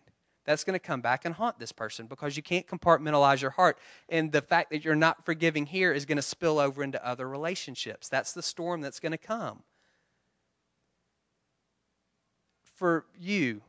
that's 0.45 0.63
going 0.63 0.73
to 0.73 0.79
come 0.79 1.01
back 1.01 1.25
and 1.25 1.35
haunt 1.35 1.59
this 1.59 1.71
person 1.71 2.07
because 2.07 2.35
you 2.35 2.41
can't 2.41 2.65
compartmentalize 2.65 3.41
your 3.41 3.51
heart. 3.51 3.77
And 4.09 4.31
the 4.31 4.41
fact 4.41 4.71
that 4.71 4.83
you're 4.83 4.95
not 4.95 5.23
forgiving 5.23 5.65
here 5.65 5.93
is 5.93 6.05
going 6.05 6.15
to 6.17 6.21
spill 6.21 6.59
over 6.59 6.83
into 6.83 7.05
other 7.05 7.29
relationships. 7.29 8.09
That's 8.09 8.33
the 8.33 8.41
storm 8.41 8.81
that's 8.81 8.99
going 8.99 9.11
to 9.11 9.17
come. 9.17 9.63
For 12.75 13.05
you, 13.19 13.61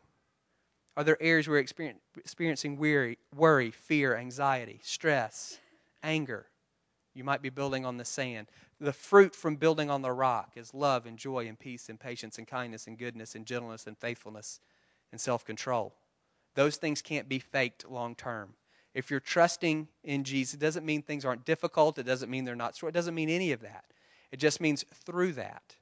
are 0.96 1.04
there 1.04 1.20
areas 1.20 1.48
where 1.48 1.58
you're 1.58 1.94
experiencing 2.16 2.76
weary, 2.76 3.18
worry, 3.36 3.70
fear, 3.70 4.16
anxiety, 4.16 4.80
stress, 4.82 5.58
anger? 6.02 6.46
You 7.14 7.24
might 7.24 7.42
be 7.42 7.50
building 7.50 7.84
on 7.84 7.96
the 7.96 8.04
sand. 8.04 8.48
The 8.80 8.92
fruit 8.92 9.34
from 9.34 9.56
building 9.56 9.90
on 9.90 10.02
the 10.02 10.12
rock 10.12 10.52
is 10.56 10.72
love 10.72 11.06
and 11.06 11.18
joy 11.18 11.46
and 11.46 11.58
peace 11.58 11.88
and 11.88 12.00
patience 12.00 12.38
and 12.38 12.46
kindness 12.46 12.86
and 12.86 12.98
goodness 12.98 13.34
and 13.34 13.44
gentleness 13.44 13.86
and 13.86 13.96
faithfulness 13.98 14.60
and 15.12 15.20
self 15.20 15.44
control. 15.44 15.94
Those 16.54 16.76
things 16.76 17.02
can't 17.02 17.28
be 17.28 17.38
faked 17.38 17.88
long 17.88 18.14
term. 18.14 18.54
If 18.94 19.10
you're 19.10 19.20
trusting 19.20 19.88
in 20.02 20.24
Jesus, 20.24 20.54
it 20.54 20.60
doesn't 20.60 20.86
mean 20.86 21.02
things 21.02 21.24
aren't 21.24 21.44
difficult. 21.44 21.98
It 21.98 22.06
doesn't 22.06 22.30
mean 22.30 22.44
they're 22.44 22.56
not 22.56 22.74
strong. 22.74 22.88
It 22.88 22.94
doesn't 22.94 23.14
mean 23.14 23.28
any 23.28 23.52
of 23.52 23.60
that. 23.60 23.84
It 24.32 24.38
just 24.38 24.60
means 24.60 24.84
through 25.04 25.34
that, 25.34 25.76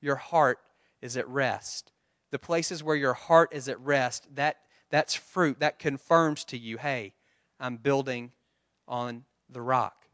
your 0.00 0.16
heart 0.16 0.58
is 1.02 1.16
at 1.16 1.28
rest 1.28 1.92
the 2.30 2.38
places 2.38 2.82
where 2.82 2.96
your 2.96 3.14
heart 3.14 3.50
is 3.52 3.68
at 3.68 3.80
rest, 3.80 4.26
that, 4.34 4.56
that's 4.90 5.14
fruit. 5.14 5.60
That 5.60 5.78
confirms 5.78 6.44
to 6.46 6.58
you, 6.58 6.78
hey, 6.78 7.14
I'm 7.60 7.76
building 7.76 8.32
on 8.88 9.24
the 9.48 9.62
rock. 9.62 10.06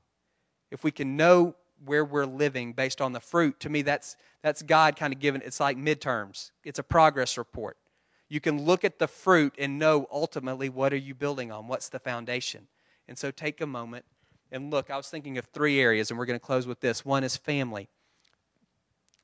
If 0.71 0.85
we 0.85 0.91
can 0.91 1.17
know 1.17 1.57
where 1.85 2.05
we're 2.05 2.27
living 2.27 2.73
based 2.73 3.01
on 3.01 3.13
the 3.13 3.21
fruit, 3.21 3.61
to 3.61 3.69
me, 3.69 3.83
that's, 3.83 4.17
that's 4.43 4.63
God 4.63 4.97
kind 4.97 5.13
of 5.13 5.21
giving 5.21 5.43
it's 5.43 5.61
like 5.61 5.77
midterms, 5.77 6.51
it's 6.65 6.79
a 6.79 6.83
progress 6.83 7.39
report. 7.39 7.77
You 8.29 8.41
can 8.41 8.63
look 8.63 8.85
at 8.85 8.99
the 8.99 9.09
fruit 9.09 9.55
and 9.59 9.79
know 9.79 10.07
ultimately 10.11 10.71
what 10.71 10.93
are 10.93 10.99
you 10.99 11.15
building 11.15 11.53
on? 11.53 11.69
What's 11.69 11.91
the 11.91 11.99
foundation? 11.99 12.67
And 13.07 13.19
so 13.19 13.31
take 13.31 13.61
a 13.61 13.67
moment 13.67 14.07
and 14.51 14.71
look. 14.71 14.91
I 14.91 14.97
was 14.97 15.09
thinking 15.09 15.37
of 15.39 15.47
three 15.47 15.81
areas, 15.81 16.11
and 16.11 16.19
we're 16.19 16.27
going 16.27 16.39
to 16.39 16.45
close 16.45 16.67
with 16.67 16.81
this. 16.81 17.05
One 17.05 17.25
is 17.25 17.37
family 17.37 17.89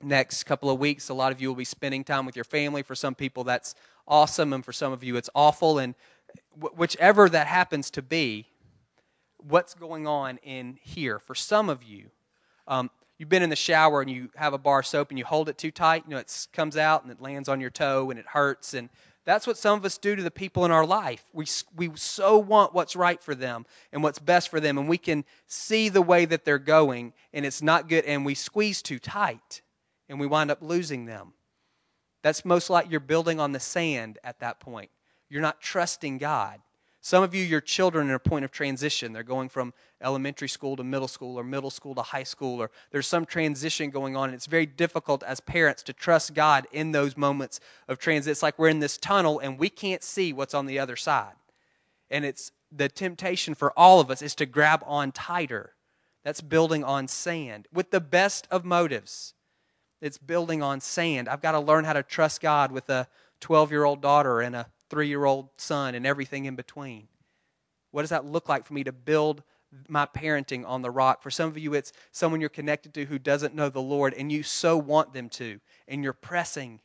next 0.03 0.45
couple 0.45 0.71
of 0.71 0.79
weeks. 0.79 1.09
A 1.09 1.15
lot 1.15 1.33
of 1.33 1.41
you 1.41 1.49
will 1.49 1.57
be 1.57 1.65
spending 1.65 2.05
time 2.05 2.27
with 2.27 2.37
your 2.37 2.45
family. 2.45 2.83
For 2.83 2.95
some 2.95 3.15
people, 3.15 3.45
that's 3.45 3.75
awesome, 4.07 4.53
and 4.53 4.65
for 4.65 4.73
some 4.73 4.93
of 4.93 5.03
you, 5.03 5.17
it's 5.17 5.31
awful. 5.35 5.79
And 5.79 5.95
whichever 6.57 7.29
that 7.29 7.47
happens 7.47 7.91
to 7.93 8.03
be, 8.03 8.47
what's 9.39 9.75
going 9.75 10.07
on 10.07 10.39
in 10.39 10.79
here? 10.81 11.19
For 11.19 11.35
some 11.35 11.69
of 11.69 11.83
you, 11.83 12.11
um, 12.69 12.91
you've 13.19 13.29
been 13.29 13.43
in 13.43 13.51
the 13.51 13.57
shower 13.57 14.01
and 14.01 14.11
you 14.11 14.31
have 14.37 14.53
a 14.53 14.59
bar 14.59 14.83
soap 14.83 15.11
and 15.11 15.19
you 15.19 15.25
hold 15.25 15.49
it 15.49 15.59
too 15.59 15.73
tight. 15.73 16.05
You 16.07 16.13
know, 16.13 16.19
it 16.19 16.47
comes 16.53 16.77
out 16.77 17.03
and 17.03 17.11
it 17.11 17.21
lands 17.21 17.49
on 17.49 17.61
your 17.61 17.71
toe 17.71 18.11
and 18.11 18.19
it 18.19 18.27
hurts. 18.27 18.75
And 18.75 18.89
that's 19.25 19.47
what 19.47 19.59
some 19.59 19.79
of 19.79 19.85
us 19.85 19.99
do 19.99 20.15
to 20.15 20.23
the 20.23 20.31
people 20.31 20.65
in 20.65 20.71
our 20.71 20.87
life. 20.87 21.25
We, 21.33 21.47
we 21.77 21.91
so 21.97 22.39
want 22.39 22.73
what's 22.73 22.95
right 22.95 23.23
for 23.23 23.35
them 23.35 23.67
and 23.93 24.03
what's 24.03 24.19
best 24.19 24.49
for 24.49 24.61
them, 24.61 24.79
and 24.79 24.89
we 24.89 24.97
can 24.97 25.25
see 25.47 25.89
the 25.89 26.01
way 26.01 26.25
that 26.25 26.45
they're 26.45 26.59
going, 26.59 27.13
and 27.35 27.45
it's 27.45 27.61
not 27.61 27.89
good, 27.89 28.05
and 28.05 28.25
we 28.25 28.35
squeeze 28.35 28.81
too 28.81 28.99
tight 28.99 29.61
and 30.09 30.19
we 30.19 30.27
wind 30.27 30.51
up 30.51 30.63
losing 30.63 31.05
them. 31.05 31.35
That's 32.23 32.45
most 32.45 32.71
like 32.71 32.91
you're 32.91 33.01
building 33.01 33.39
on 33.39 33.53
the 33.53 33.61
sand 33.61 34.19
at 34.25 34.41
that 34.41 34.61
point. 34.61 34.91
You're 35.29 35.43
not 35.43 35.61
trusting 35.61 36.19
God. 36.19 36.61
Some 37.09 37.23
of 37.23 37.35
you, 37.35 37.43
your 37.43 37.63
children 37.63 38.11
are 38.11 38.17
a 38.17 38.21
point 38.21 38.45
of 38.45 38.51
transition. 38.51 39.15
They're 39.15 39.23
going 39.23 39.49
from 39.49 39.73
elementary 40.03 40.51
school 40.51 40.77
to 40.77 40.85
middle 40.85 41.09
school 41.09 41.39
or 41.39 41.43
middle 41.43 41.71
school 41.71 41.95
to 41.95 42.03
high 42.03 42.23
school, 42.23 42.61
or 42.61 42.71
there's 42.91 43.07
some 43.07 43.25
transition 43.25 43.89
going 43.89 44.15
on. 44.15 44.29
And 44.29 44.35
it's 44.35 44.45
very 44.45 44.67
difficult 44.67 45.23
as 45.23 45.41
parents 45.41 45.83
to 45.85 45.95
trust 45.95 46.35
God 46.35 46.67
in 46.71 46.93
those 46.93 47.17
moments 47.17 47.61
of 47.89 47.99
transit. 47.99 48.33
It's 48.33 48.43
like 48.43 48.59
we're 48.59 48.69
in 48.69 48.81
this 48.81 48.99
tunnel 48.99 49.39
and 49.39 49.59
we 49.59 49.71
can't 49.71 50.03
see 50.03 50.35
what's 50.35 50.53
on 50.53 50.67
the 50.67 50.79
other 50.79 50.97
side. 50.97 51.33
And 52.11 52.27
it's 52.27 52.53
the 52.71 52.91
temptation 52.91 53.55
for 53.55 53.73
all 53.75 54.01
of 54.01 54.11
us 54.11 54.21
is 54.21 54.35
to 54.35 54.45
grab 54.45 54.83
on 54.85 55.11
tighter. 55.11 55.73
That's 56.25 56.43
building 56.43 56.85
on 56.85 57.09
sand 57.09 57.69
with 57.73 57.91
the 57.91 58.01
best 58.01 58.47
of 58.51 58.67
motives 58.67 59.33
it's 60.01 60.19
building 60.19 60.63
on 60.63 60.81
sand. 60.81 61.29
I've 61.29 61.41
got 61.41 61.53
to 61.53 61.61
learn 61.61 61.85
how 61.85 61.95
to 61.95 62.03
trust 62.03 62.41
God 62.41 62.71
with 62.71 62.89
a 62.91 63.09
12 63.41 63.71
year 63.71 63.85
old 63.85 64.01
daughter 64.01 64.41
and 64.41 64.55
a 64.55 64.67
three 64.91 65.09
year 65.09 65.25
old 65.25 65.49
son 65.57 65.95
and 65.95 66.07
everything 66.07 66.45
in 66.45 66.57
between. 66.57 67.09
What 67.91 68.03
does 68.03 68.11
that 68.11 68.25
look 68.25 68.49
like 68.49 68.67
for 68.67 68.75
me 68.75 68.85
to 68.85 68.93
build 68.93 69.43
my 69.89 70.07
parenting 70.07 70.67
on 70.67 70.83
the 70.83 70.91
rock? 70.91 71.23
For 71.23 71.31
some 71.31 71.49
of 71.49 71.59
you, 71.59 71.75
it's 71.75 71.93
someone 72.13 72.41
you're 72.41 72.51
connected 72.51 72.95
to 72.95 73.05
who 73.05 73.19
doesn't 73.19 73.55
know 73.55 73.69
the 73.69 73.81
Lord 73.81 74.15
and 74.15 74.31
you 74.31 74.43
so 74.43 74.77
want 74.77 75.13
them 75.13 75.29
to, 75.31 75.61
and 75.87 76.03
you're 76.03 76.13
pressing. 76.13 76.81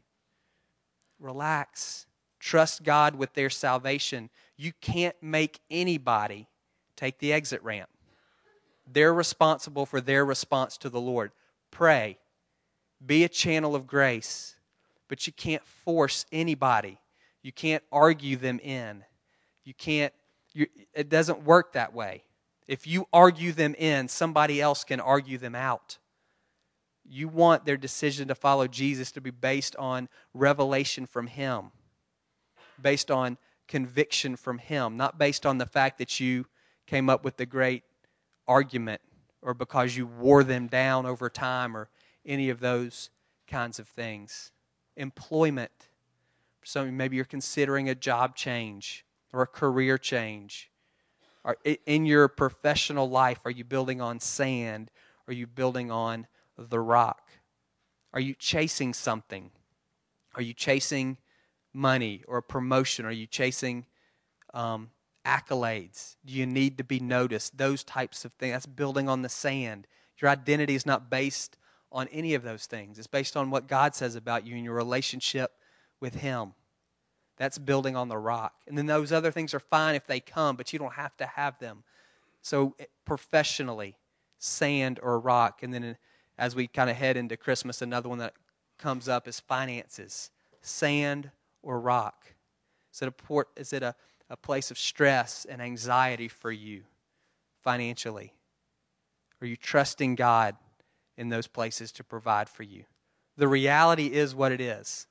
Relax. 1.19 2.05
Trust 2.39 2.83
God 2.83 3.15
with 3.15 3.33
their 3.33 3.49
salvation. 3.49 4.29
You 4.57 4.73
can't 4.81 5.15
make 5.21 5.59
anybody 5.71 6.47
take 6.95 7.19
the 7.19 7.31
exit 7.31 7.63
ramp. 7.63 7.89
They're 8.91 9.13
responsible 9.13 9.85
for 9.85 10.01
their 10.01 10.25
response 10.25 10.77
to 10.79 10.89
the 10.89 10.99
Lord. 10.99 11.31
Pray. 11.71 12.17
Be 13.05 13.23
a 13.23 13.29
channel 13.29 13.75
of 13.75 13.87
grace. 13.87 14.55
But 15.07 15.25
you 15.25 15.33
can't 15.33 15.65
force 15.65 16.25
anybody. 16.31 16.99
You 17.43 17.51
can't 17.51 17.83
argue 17.91 18.37
them 18.37 18.59
in. 18.59 19.03
You 19.63 19.73
can't, 19.73 20.13
you, 20.53 20.67
it 20.93 21.09
doesn't 21.09 21.43
work 21.43 21.73
that 21.73 21.93
way. 21.93 22.23
If 22.67 22.87
you 22.87 23.07
argue 23.11 23.51
them 23.51 23.75
in, 23.77 24.07
somebody 24.07 24.61
else 24.61 24.83
can 24.83 24.99
argue 24.99 25.37
them 25.37 25.53
out. 25.53 25.97
You 27.05 27.27
want 27.27 27.65
their 27.65 27.77
decision 27.77 28.29
to 28.29 28.35
follow 28.35 28.67
Jesus 28.67 29.11
to 29.11 29.21
be 29.21 29.29
based 29.29 29.75
on 29.75 30.07
revelation 30.33 31.05
from 31.05 31.27
Him, 31.27 31.71
based 32.81 33.11
on 33.11 33.37
conviction 33.67 34.37
from 34.37 34.57
Him, 34.57 34.95
not 34.95 35.17
based 35.17 35.45
on 35.45 35.57
the 35.57 35.65
fact 35.65 35.97
that 35.97 36.21
you 36.21 36.45
came 36.87 37.09
up 37.09 37.25
with 37.25 37.35
the 37.35 37.45
great 37.45 37.83
argument 38.47 39.01
or 39.41 39.53
because 39.53 39.95
you 39.95 40.07
wore 40.07 40.43
them 40.43 40.67
down 40.67 41.05
over 41.05 41.29
time 41.29 41.75
or 41.75 41.89
any 42.25 42.49
of 42.49 42.61
those 42.61 43.09
kinds 43.47 43.79
of 43.79 43.87
things. 43.87 44.51
Employment. 44.95 45.89
Some 46.65 46.95
maybe 46.95 47.15
you're 47.15 47.25
considering 47.25 47.89
a 47.89 47.95
job 47.95 48.35
change 48.35 49.05
or 49.31 49.41
a 49.41 49.47
career 49.47 49.97
change. 49.97 50.69
Are, 51.45 51.57
in 51.85 52.05
your 52.05 52.27
professional 52.27 53.09
life, 53.09 53.39
are 53.45 53.51
you 53.51 53.63
building 53.63 53.99
on 53.99 54.19
sand? 54.19 54.91
Or 55.27 55.31
are 55.31 55.35
you 55.35 55.47
building 55.47 55.91
on 55.91 56.27
the 56.57 56.79
rock? 56.79 57.31
Are 58.13 58.19
you 58.19 58.33
chasing 58.33 58.93
something? 58.93 59.51
Are 60.35 60.41
you 60.41 60.53
chasing 60.53 61.17
money 61.73 62.23
or 62.27 62.37
a 62.37 62.43
promotion? 62.43 63.05
Are 63.05 63.11
you 63.11 63.27
chasing 63.27 63.85
um, 64.53 64.91
accolades? 65.25 66.15
Do 66.25 66.33
you 66.33 66.45
need 66.45 66.77
to 66.77 66.83
be 66.83 66.99
noticed? 66.99 67.57
Those 67.57 67.83
types 67.83 68.25
of 68.25 68.33
things. 68.33 68.53
That's 68.53 68.65
building 68.65 69.09
on 69.09 69.21
the 69.21 69.29
sand. 69.29 69.87
Your 70.21 70.29
identity 70.29 70.75
is 70.75 70.85
not 70.85 71.09
based 71.09 71.57
on 71.91 72.07
any 72.07 72.33
of 72.33 72.41
those 72.41 72.65
things, 72.65 72.97
it's 72.97 73.05
based 73.05 73.37
on 73.37 73.51
what 73.51 73.67
God 73.67 73.93
says 73.93 74.15
about 74.15 74.47
you 74.47 74.55
and 74.55 74.65
your 74.65 74.73
relationship 74.73 75.51
with 76.03 76.15
Him. 76.15 76.51
That's 77.37 77.57
building 77.57 77.95
on 77.95 78.09
the 78.09 78.17
rock. 78.17 78.53
And 78.67 78.77
then 78.77 78.85
those 78.85 79.13
other 79.13 79.31
things 79.31 79.53
are 79.53 79.59
fine 79.59 79.95
if 79.95 80.05
they 80.05 80.19
come, 80.19 80.57
but 80.57 80.73
you 80.73 80.77
don't 80.77 80.93
have 80.93 81.15
to 81.17 81.25
have 81.25 81.57
them. 81.59 81.83
So, 82.41 82.75
eh, 82.77 82.85
professionally, 83.05 83.95
sand 84.37 84.99
or 85.01 85.17
rock. 85.17 85.63
And 85.63 85.73
then 85.73 85.97
as 86.37 86.55
we 86.55 86.67
kind 86.67 86.89
of 86.89 86.97
head 86.97 87.15
into 87.15 87.37
Christmas, 87.37 87.81
another 87.81 88.09
one 88.09 88.17
that 88.19 88.33
comes 88.77 89.07
up 89.07 89.27
is 89.29 89.39
finances 89.39 90.29
sand 90.61 91.31
or 91.61 91.79
rock. 91.79 92.25
Is 92.93 93.01
it 93.01 93.07
a, 93.07 93.11
port, 93.11 93.47
is 93.55 93.71
it 93.71 93.81
a, 93.81 93.95
a 94.29 94.37
place 94.37 94.71
of 94.71 94.77
stress 94.77 95.45
and 95.49 95.61
anxiety 95.61 96.27
for 96.27 96.51
you 96.51 96.83
financially? 97.63 98.33
Are 99.41 99.47
you 99.47 99.55
trusting 99.55 100.15
God 100.15 100.55
in 101.17 101.29
those 101.29 101.47
places 101.47 101.93
to 101.93 102.03
provide 102.03 102.49
for 102.49 102.63
you? 102.63 102.83
The 103.37 103.47
reality 103.47 104.07
is 104.07 104.35
what 104.35 104.51
it 104.51 104.61
is 104.61 105.07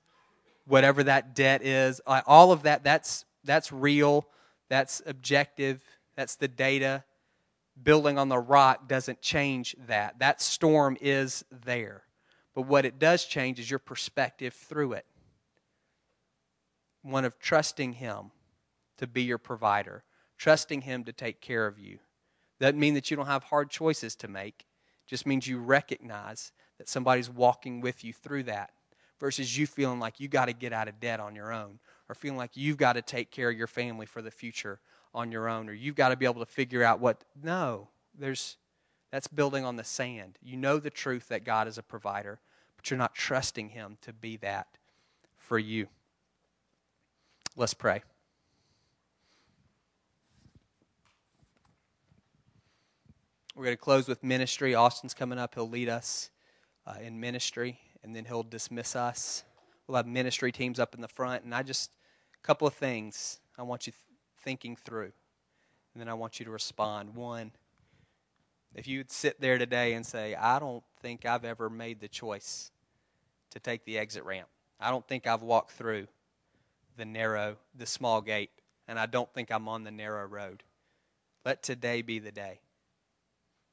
whatever 0.66 1.02
that 1.04 1.34
debt 1.34 1.62
is. 1.62 2.00
Uh, 2.06 2.22
all 2.26 2.52
of 2.52 2.62
that, 2.62 2.84
that's, 2.84 3.24
that's 3.44 3.72
real, 3.72 4.26
that's 4.68 5.02
objective, 5.06 5.82
that's 6.16 6.36
the 6.36 6.48
data. 6.48 7.04
Building 7.82 8.18
on 8.18 8.28
the 8.28 8.38
rock 8.38 8.88
doesn't 8.88 9.22
change 9.22 9.74
that. 9.86 10.18
That 10.18 10.40
storm 10.40 10.96
is 11.00 11.44
there. 11.64 12.02
But 12.54 12.62
what 12.62 12.84
it 12.84 12.98
does 12.98 13.24
change 13.24 13.58
is 13.58 13.70
your 13.70 13.78
perspective 13.78 14.54
through 14.54 14.94
it 14.94 15.06
one 17.02 17.24
of 17.24 17.36
trusting 17.40 17.94
Him 17.94 18.30
to 18.96 19.08
be 19.08 19.22
your 19.22 19.38
provider, 19.38 20.04
trusting 20.38 20.82
Him 20.82 21.02
to 21.04 21.12
take 21.12 21.40
care 21.40 21.66
of 21.66 21.78
you. 21.78 21.98
Doesn't 22.60 22.78
mean 22.78 22.94
that 22.94 23.10
you 23.10 23.16
don't 23.16 23.26
have 23.26 23.42
hard 23.42 23.70
choices 23.70 24.14
to 24.16 24.28
make, 24.28 24.66
it 25.04 25.08
just 25.08 25.26
means 25.26 25.48
you 25.48 25.58
recognize 25.58 26.52
that 26.78 26.88
somebody's 26.88 27.28
walking 27.28 27.80
with 27.80 28.04
you 28.04 28.12
through 28.12 28.44
that 28.44 28.70
versus 29.22 29.56
you 29.56 29.68
feeling 29.68 30.00
like 30.00 30.18
you 30.18 30.26
got 30.26 30.46
to 30.46 30.52
get 30.52 30.72
out 30.72 30.88
of 30.88 30.98
debt 30.98 31.20
on 31.20 31.36
your 31.36 31.52
own 31.52 31.78
or 32.08 32.14
feeling 32.16 32.36
like 32.36 32.56
you've 32.56 32.76
got 32.76 32.94
to 32.94 33.02
take 33.02 33.30
care 33.30 33.50
of 33.50 33.56
your 33.56 33.68
family 33.68 34.04
for 34.04 34.20
the 34.20 34.32
future 34.32 34.80
on 35.14 35.30
your 35.30 35.48
own 35.48 35.68
or 35.68 35.72
you've 35.72 35.94
got 35.94 36.08
to 36.08 36.16
be 36.16 36.24
able 36.24 36.44
to 36.44 36.50
figure 36.50 36.82
out 36.82 36.98
what 36.98 37.22
no 37.40 37.86
there's 38.18 38.56
that's 39.12 39.28
building 39.28 39.64
on 39.64 39.76
the 39.76 39.84
sand. 39.84 40.38
You 40.42 40.56
know 40.56 40.78
the 40.78 40.90
truth 40.90 41.28
that 41.28 41.44
god 41.44 41.68
is 41.68 41.78
a 41.78 41.84
provider 41.84 42.40
but 42.76 42.90
you're 42.90 42.98
not 42.98 43.14
trusting 43.14 43.68
him 43.68 43.96
to 44.00 44.12
be 44.12 44.38
that 44.38 44.66
for 45.36 45.56
you. 45.56 45.86
Let's 47.54 47.74
pray. 47.74 48.02
We're 53.54 53.66
going 53.66 53.76
to 53.76 53.80
close 53.80 54.08
with 54.08 54.24
ministry. 54.24 54.74
Austin's 54.74 55.14
coming 55.14 55.38
up. 55.38 55.54
He'll 55.54 55.68
lead 55.68 55.88
us 55.88 56.30
uh, 56.88 56.94
in 57.00 57.20
ministry 57.20 57.78
and 58.02 58.14
then 58.14 58.24
he'll 58.24 58.42
dismiss 58.42 58.96
us. 58.96 59.44
We'll 59.86 59.96
have 59.96 60.06
ministry 60.06 60.52
teams 60.52 60.78
up 60.78 60.94
in 60.94 61.00
the 61.00 61.08
front, 61.08 61.44
and 61.44 61.54
I 61.54 61.62
just 61.62 61.90
a 62.42 62.46
couple 62.46 62.66
of 62.66 62.74
things 62.74 63.40
I 63.58 63.62
want 63.62 63.86
you 63.86 63.92
th- 63.92 64.18
thinking 64.42 64.76
through, 64.76 65.12
and 65.92 66.00
then 66.00 66.08
I 66.08 66.14
want 66.14 66.38
you 66.38 66.44
to 66.46 66.50
respond. 66.50 67.14
One, 67.14 67.52
if 68.74 68.88
you'd 68.88 69.10
sit 69.10 69.40
there 69.40 69.58
today 69.58 69.92
and 69.92 70.04
say, 70.04 70.34
"I 70.34 70.58
don't 70.58 70.84
think 71.00 71.26
I've 71.26 71.44
ever 71.44 71.68
made 71.68 72.00
the 72.00 72.08
choice 72.08 72.70
to 73.50 73.60
take 73.60 73.84
the 73.84 73.98
exit 73.98 74.24
ramp. 74.24 74.48
I 74.80 74.90
don't 74.90 75.06
think 75.06 75.26
I've 75.26 75.42
walked 75.42 75.72
through 75.72 76.08
the 76.96 77.04
narrow, 77.04 77.58
the 77.74 77.86
small 77.86 78.20
gate, 78.20 78.50
and 78.88 78.98
I 78.98 79.06
don't 79.06 79.32
think 79.32 79.50
I'm 79.50 79.68
on 79.68 79.84
the 79.84 79.90
narrow 79.90 80.26
road." 80.26 80.64
Let 81.44 81.62
today 81.62 82.02
be 82.02 82.20
the 82.20 82.30
day. 82.30 82.60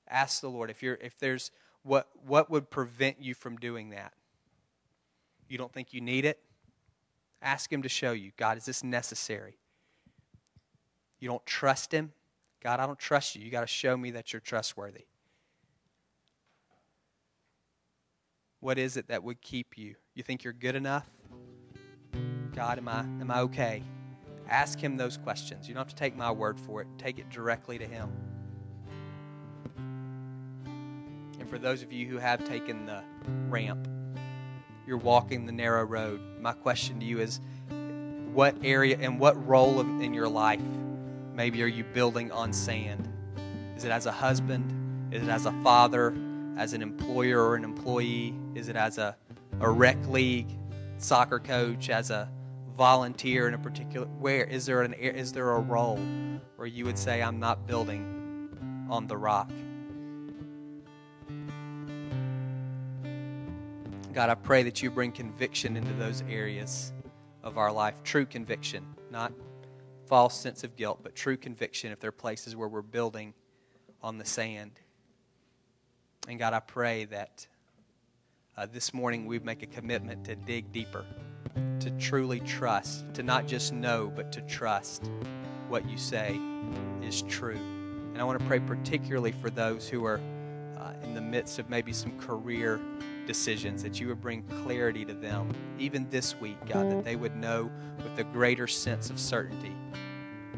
Ask 0.07 0.41
the 0.41 0.49
Lord 0.49 0.71
if 0.71 0.81
you're 0.81 0.95
if 0.95 1.17
there's 1.19 1.51
what 1.83 2.09
what 2.25 2.49
would 2.49 2.69
prevent 2.69 3.21
you 3.21 3.35
from 3.35 3.57
doing 3.57 3.91
that 3.91 4.13
you 5.49 5.57
don't 5.57 5.73
think 5.73 5.93
you 5.93 6.01
need 6.01 6.25
it? 6.25 6.39
Ask 7.41 7.71
Him 7.71 7.81
to 7.83 7.89
show 7.89 8.11
you. 8.11 8.31
God, 8.37 8.57
is 8.57 8.65
this 8.65 8.83
necessary? 8.83 9.57
You 11.19 11.29
don't 11.29 11.45
trust 11.45 11.91
Him? 11.91 12.13
God, 12.61 12.79
I 12.79 12.85
don't 12.85 12.99
trust 12.99 13.35
you. 13.35 13.43
You 13.43 13.51
got 13.51 13.61
to 13.61 13.67
show 13.67 13.95
me 13.95 14.11
that 14.11 14.33
you're 14.33 14.41
trustworthy. 14.41 15.05
What 18.59 18.77
is 18.77 18.97
it 18.97 19.07
that 19.07 19.23
would 19.23 19.41
keep 19.41 19.77
you? 19.77 19.95
You 20.15 20.23
think 20.23 20.43
you're 20.43 20.53
good 20.53 20.75
enough? 20.75 21.09
God, 22.53 22.77
am 22.77 22.89
I, 22.89 22.99
am 22.99 23.31
I 23.31 23.39
okay? 23.41 23.83
Ask 24.49 24.79
Him 24.79 24.97
those 24.97 25.15
questions. 25.15 25.67
You 25.67 25.73
don't 25.73 25.81
have 25.81 25.89
to 25.89 25.95
take 25.95 26.17
my 26.17 26.31
word 26.31 26.59
for 26.59 26.81
it, 26.81 26.87
take 26.97 27.19
it 27.19 27.29
directly 27.29 27.77
to 27.77 27.85
Him. 27.85 28.11
And 31.39 31.49
for 31.49 31.57
those 31.57 31.83
of 31.83 31.93
you 31.93 32.05
who 32.07 32.17
have 32.17 32.43
taken 32.43 32.85
the 32.85 33.01
ramp, 33.47 33.87
you're 34.89 34.97
walking 34.97 35.45
the 35.45 35.51
narrow 35.51 35.83
road. 35.83 36.19
My 36.41 36.51
question 36.51 36.99
to 36.99 37.05
you 37.05 37.19
is 37.19 37.39
what 38.33 38.55
area 38.63 38.97
and 38.99 39.19
what 39.19 39.47
role 39.47 39.81
in 39.81 40.15
your 40.15 40.27
life 40.27 40.59
maybe 41.35 41.61
are 41.61 41.67
you 41.67 41.83
building 41.83 42.31
on 42.31 42.51
sand? 42.51 43.07
Is 43.77 43.85
it 43.85 43.91
as 43.91 44.07
a 44.07 44.11
husband? 44.11 45.13
Is 45.13 45.21
it 45.21 45.29
as 45.29 45.45
a 45.45 45.51
father? 45.63 46.17
As 46.57 46.73
an 46.73 46.81
employer 46.81 47.39
or 47.39 47.55
an 47.55 47.63
employee? 47.63 48.33
Is 48.55 48.67
it 48.67 48.75
as 48.75 48.97
a, 48.97 49.15
a 49.59 49.69
rec 49.69 49.95
league 50.07 50.49
soccer 50.97 51.39
coach? 51.39 51.91
As 51.91 52.09
a 52.09 52.27
volunteer 52.75 53.47
in 53.47 53.53
a 53.53 53.59
particular 53.59 54.07
where 54.19 54.45
is 54.45 54.65
there 54.65 54.81
an 54.81 54.93
is 54.93 55.31
there 55.33 55.51
a 55.51 55.59
role 55.59 55.99
where 56.55 56.67
you 56.67 56.85
would 56.85 56.97
say 56.97 57.21
I'm 57.21 57.39
not 57.39 57.67
building 57.67 58.87
on 58.89 59.05
the 59.05 59.17
rock? 59.17 59.51
God, 64.19 64.29
I 64.29 64.35
pray 64.35 64.63
that 64.63 64.83
you 64.83 64.91
bring 64.91 65.13
conviction 65.13 65.77
into 65.77 65.93
those 65.93 66.25
areas 66.29 66.91
of 67.41 67.57
our 67.57 67.71
life. 67.71 68.03
True 68.03 68.25
conviction, 68.25 68.85
not 69.09 69.31
false 70.07 70.37
sense 70.37 70.65
of 70.65 70.75
guilt, 70.75 70.99
but 71.01 71.15
true 71.15 71.37
conviction 71.37 71.93
if 71.93 72.01
there 72.01 72.09
are 72.09 72.11
places 72.11 72.53
where 72.53 72.67
we're 72.67 72.81
building 72.81 73.33
on 74.01 74.17
the 74.17 74.25
sand. 74.25 74.71
And 76.27 76.37
God, 76.37 76.51
I 76.51 76.59
pray 76.59 77.05
that 77.05 77.47
uh, 78.57 78.65
this 78.65 78.93
morning 78.93 79.25
we 79.25 79.39
make 79.39 79.63
a 79.63 79.67
commitment 79.67 80.25
to 80.25 80.35
dig 80.35 80.69
deeper, 80.73 81.05
to 81.79 81.89
truly 81.91 82.41
trust, 82.41 83.05
to 83.13 83.23
not 83.23 83.47
just 83.47 83.71
know, 83.71 84.11
but 84.13 84.33
to 84.33 84.41
trust 84.41 85.09
what 85.69 85.89
you 85.89 85.97
say 85.97 86.37
is 87.01 87.21
true. 87.21 87.55
And 87.55 88.17
I 88.17 88.25
want 88.25 88.37
to 88.37 88.45
pray 88.47 88.59
particularly 88.59 89.31
for 89.31 89.49
those 89.49 89.87
who 89.87 90.03
are 90.03 90.19
uh, 90.77 90.91
in 91.03 91.13
the 91.13 91.21
midst 91.21 91.57
of 91.57 91.69
maybe 91.69 91.93
some 91.93 92.19
career 92.19 92.81
decisions, 93.29 93.83
that 93.83 93.99
you 93.99 94.07
would 94.07 94.19
bring 94.19 94.41
clarity 94.63 95.05
to 95.05 95.13
them, 95.13 95.51
even 95.77 96.09
this 96.09 96.35
week, 96.41 96.57
God, 96.65 96.89
that 96.89 97.03
they 97.03 97.15
would 97.15 97.35
know 97.35 97.69
with 98.03 98.17
a 98.17 98.23
greater 98.23 98.65
sense 98.65 99.11
of 99.11 99.19
certainty 99.19 99.71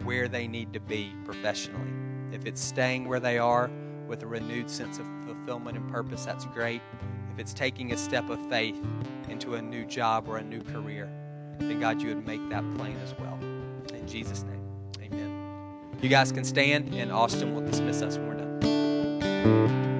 where 0.06 0.30
they 0.30 0.48
need 0.48 0.72
to 0.72 0.80
be 0.80 1.14
professionally. 1.26 1.92
If 2.32 2.46
it's 2.46 2.62
staying 2.62 3.10
where 3.10 3.20
they 3.20 3.38
are 3.38 3.70
with 4.08 4.24
a 4.24 4.26
renewed 4.26 4.70
sense 4.70 5.00
of 5.00 5.06
fulfillment 5.26 5.76
and 5.76 5.92
purpose, 5.92 6.24
that's 6.24 6.46
great. 6.46 6.82
If 7.34 7.40
it's 7.40 7.54
taking 7.54 7.92
a 7.92 7.98
step 7.98 8.30
of 8.30 8.40
faith 8.50 8.80
into 9.28 9.56
a 9.56 9.62
new 9.62 9.84
job 9.84 10.30
or 10.30 10.38
a 10.38 10.44
new 10.44 10.62
career, 10.62 11.12
then 11.60 11.78
God, 11.82 12.02
you 12.02 12.16
would 12.16 12.26
make 12.26 12.50
that 12.52 12.64
plain 12.76 12.96
as 13.04 13.14
well. 13.20 13.38
In 13.94 14.08
Jesus' 14.08 14.44
name, 14.44 14.62
amen. 15.02 15.98
You 16.02 16.08
guys 16.08 16.32
can 16.32 16.46
stand, 16.46 16.96
and 16.96 17.12
Austin 17.12 17.54
will 17.54 17.68
dismiss 17.70 18.02
us 18.02 18.18
when 18.18 18.28
we're 18.30 18.36
done. 18.36 19.91